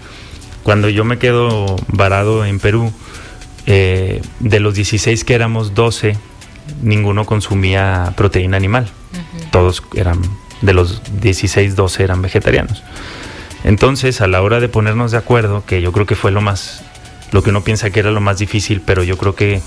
[0.62, 2.92] cuando yo me quedo varado en Perú,
[3.66, 6.16] eh, de los 16 que éramos 12,
[6.82, 8.88] ninguno consumía proteína animal.
[9.50, 10.20] Todos eran,
[10.62, 12.82] de los 16, 12 eran vegetarianos.
[13.64, 16.82] Entonces, a la hora de ponernos de acuerdo, que yo creo que fue lo más
[17.32, 19.60] lo que uno piensa que era lo más difícil, pero yo creo que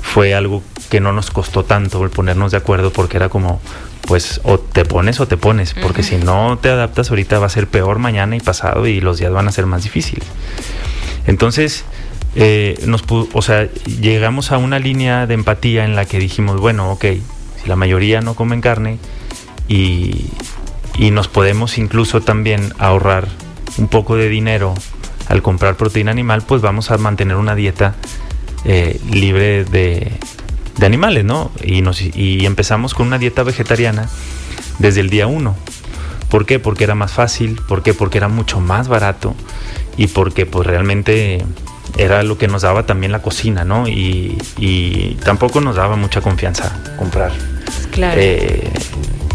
[0.00, 3.60] fue algo que no nos costó tanto el ponernos de acuerdo porque era como,
[4.06, 7.50] pues o te pones o te pones, porque si no te adaptas ahorita va a
[7.50, 10.24] ser peor mañana y pasado y los días van a ser más difíciles.
[11.26, 11.84] Entonces,
[12.36, 13.68] eh, nos o sea,
[14.00, 17.04] llegamos a una línea de empatía en la que dijimos, bueno, ok,
[17.62, 18.98] si la mayoría no comen carne
[19.68, 20.26] y,
[20.96, 23.26] y nos podemos incluso también ahorrar
[23.78, 24.74] un poco de dinero
[25.28, 27.94] al comprar proteína animal, pues vamos a mantener una dieta
[28.64, 30.12] eh, libre de,
[30.82, 31.50] animales, ¿no?
[31.62, 34.08] Y, nos, y empezamos con una dieta vegetariana
[34.78, 35.56] desde el día uno.
[36.28, 36.58] ¿Por qué?
[36.58, 37.94] Porque era más fácil, ¿por qué?
[37.94, 39.34] Porque era mucho más barato
[39.96, 41.44] y porque pues realmente
[41.96, 43.86] era lo que nos daba también la cocina, ¿no?
[43.86, 44.36] Y,
[45.24, 47.32] tampoco nos daba mucha confianza comprar
[47.92, 48.20] claro.
[48.20, 48.70] Eh,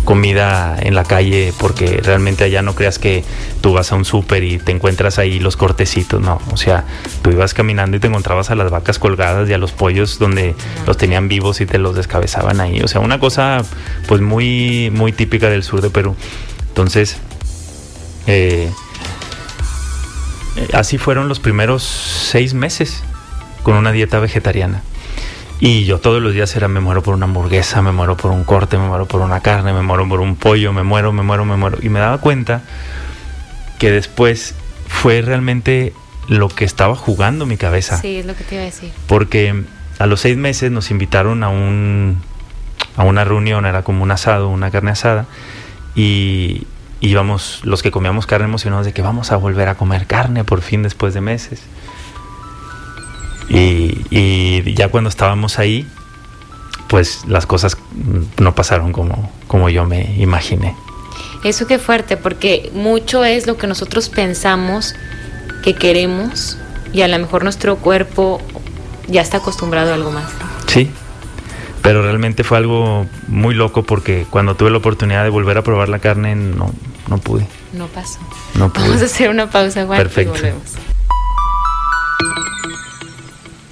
[0.05, 3.23] comida en la calle porque realmente allá no creas que
[3.61, 6.85] tú vas a un súper y te encuentras ahí los cortecitos, no, o sea,
[7.21, 10.55] tú ibas caminando y te encontrabas a las vacas colgadas y a los pollos donde
[10.87, 13.63] los tenían vivos y te los descabezaban ahí, o sea, una cosa
[14.07, 16.15] pues muy, muy típica del sur de Perú.
[16.69, 17.17] Entonces,
[18.27, 18.71] eh,
[20.73, 23.03] así fueron los primeros seis meses
[23.63, 24.81] con una dieta vegetariana.
[25.61, 28.45] Y yo todos los días era, me muero por una hamburguesa, me muero por un
[28.45, 31.43] corte, me muero por una carne, me muero por un pollo, me muero, me muero,
[31.43, 31.77] me muero.
[31.81, 32.61] Y me daba cuenta
[33.77, 34.55] que después
[34.87, 35.93] fue realmente
[36.29, 37.97] lo que estaba jugando mi cabeza.
[37.97, 38.91] Sí, es lo que te iba a decir.
[39.07, 39.63] Porque
[39.97, 42.21] a los seis meses nos invitaron a un
[42.95, 45.25] a una reunión, era como un asado, una carne asada,
[45.95, 46.67] y
[47.01, 50.61] íbamos los que comíamos carne emocionados de que vamos a volver a comer carne por
[50.61, 51.61] fin después de meses.
[53.49, 55.87] Y, ya cuando estábamos ahí,
[56.87, 57.77] pues las cosas
[58.39, 60.75] no pasaron como, como yo me imaginé.
[61.43, 64.95] Eso qué fuerte, porque mucho es lo que nosotros pensamos
[65.63, 66.57] que queremos
[66.93, 68.41] y a lo mejor nuestro cuerpo
[69.07, 70.31] ya está acostumbrado a algo más.
[70.67, 70.91] Sí,
[71.81, 75.89] pero realmente fue algo muy loco porque cuando tuve la oportunidad de volver a probar
[75.89, 76.71] la carne no,
[77.07, 77.47] no pude.
[77.73, 78.19] No pasó.
[78.55, 78.87] No pude.
[78.87, 80.33] Vamos a hacer una pausa, Juan, Perfecto.
[80.33, 80.71] y volvemos.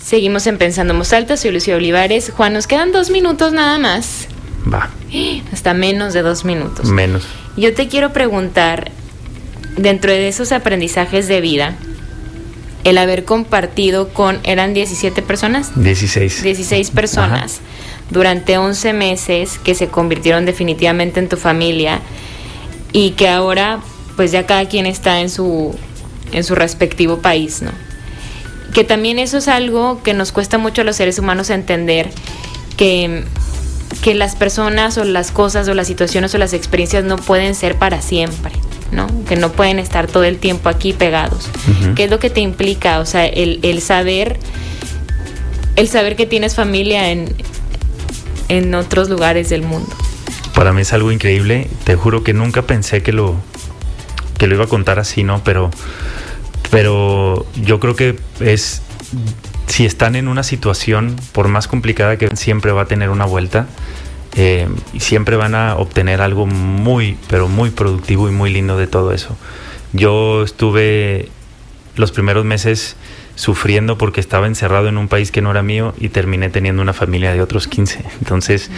[0.08, 2.32] Seguimos en Pensando en Alta, soy Lucía Olivares.
[2.34, 4.30] Juan, nos quedan dos minutos nada más.
[4.74, 4.89] Va.
[5.51, 6.89] Hasta menos de dos minutos.
[6.89, 7.28] Menos.
[7.58, 8.89] Yo te quiero preguntar,
[9.76, 11.76] dentro de esos aprendizajes de vida,
[12.86, 15.74] el haber compartido con, ¿eran 17 personas?
[15.76, 16.41] 16.
[16.41, 17.60] 16 personas
[18.10, 21.99] durante 11 meses que se convirtieron definitivamente en tu familia
[22.93, 23.82] y que ahora
[24.16, 25.78] pues ya cada quien está en su,
[26.32, 27.86] en su respectivo país, ¿no?
[28.78, 32.11] Que también eso es algo que nos cuesta mucho a los seres humanos entender,
[32.78, 33.23] que,
[34.03, 37.80] que las personas o las cosas o las situaciones o las experiencias no pueden ser
[37.80, 38.51] para siempre.
[38.91, 39.07] ¿no?
[39.25, 41.49] Que no pueden estar todo el tiempo aquí pegados.
[41.95, 42.99] ¿Qué es lo que te implica?
[42.99, 44.38] O sea, el, el saber,
[45.75, 47.34] el saber que tienes familia en,
[48.47, 49.89] en otros lugares del mundo.
[50.53, 51.67] Para mí es algo increíble.
[51.84, 53.38] Te juro que nunca pensé que lo,
[54.38, 55.43] que lo iba a contar así, ¿no?
[55.43, 55.71] Pero,
[56.70, 58.82] pero yo creo que es,
[59.68, 63.68] si están en una situación, por más complicada que siempre va a tener una vuelta,
[64.36, 68.88] eh, y siempre van a obtener algo muy, pero muy productivo y muy lindo de
[68.88, 69.36] todo eso.
[69.93, 71.30] Yo estuve
[71.95, 72.95] los primeros meses
[73.38, 76.91] sufriendo porque estaba encerrado en un país que no era mío y terminé teniendo una
[76.91, 78.03] familia de otros 15.
[78.19, 78.71] Entonces,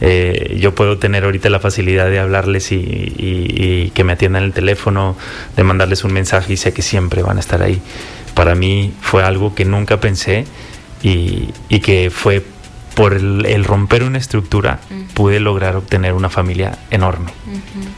[0.00, 5.16] eh, yo puedo tener ahorita la facilidad de hablarles y, que me atiendan el teléfono,
[5.56, 7.82] de mandarles un mensaje y sé que siempre van a estar ahí.
[8.34, 10.46] Para mí fue algo que nunca pensé
[11.02, 11.48] y,
[11.80, 12.44] que fue
[12.94, 14.78] por el, romper una estructura,
[15.14, 17.32] pude lograr obtener una familia enorme,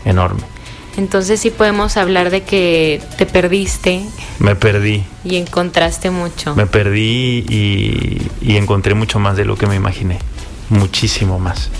[0.06, 0.55] enorme.
[0.96, 4.02] Entonces sí podemos hablar de que te perdiste.
[4.38, 5.04] Me perdí.
[5.24, 6.54] Y encontraste mucho.
[6.56, 10.18] Me perdí y, encontré mucho más de lo que me imaginé.
[10.70, 11.70] Muchísimo más.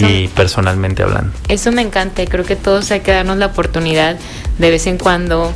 [0.00, 1.32] y personalmente hablando.
[1.48, 4.18] Eso me encanta y creo que todos hay que darnos la oportunidad
[4.58, 5.52] de vez en cuando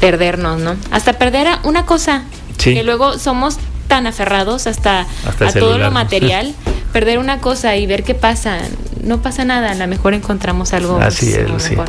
[0.00, 0.76] perdernos, ¿no?
[0.90, 2.24] Hasta perder a una cosa.
[2.58, 2.74] Sí.
[2.74, 5.06] Que luego somos tan aferrados hasta,
[5.40, 6.54] a todo lo material.
[6.94, 8.60] Perder una cosa y ver qué pasa.
[9.02, 11.84] No pasa nada, a lo mejor encontramos algo Así es, Lucía.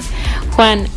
[0.53, 0.87] Juan,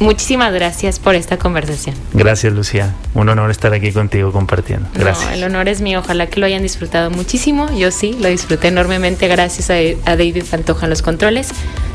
[0.00, 1.96] muchísimas gracias por esta conversación.
[2.12, 2.94] Gracias, Lucía.
[3.14, 4.86] Un honor estar aquí contigo compartiendo.
[4.92, 5.32] Gracias.
[5.32, 6.00] el honor es mío.
[6.00, 7.74] Ojalá que lo hayan disfrutado muchísimo.
[7.74, 9.26] Yo sí, lo disfruté enormemente.
[9.28, 11.48] Gracias a, a David Pantoja en los controles.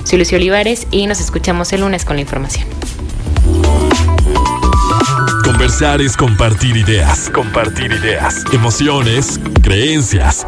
[0.06, 2.68] Soy Lucio Olivares y nos escuchamos el lunes con la información.
[5.44, 7.30] Conversar es compartir ideas.
[7.30, 8.44] Compartir ideas.
[8.52, 10.48] Emociones, creencias.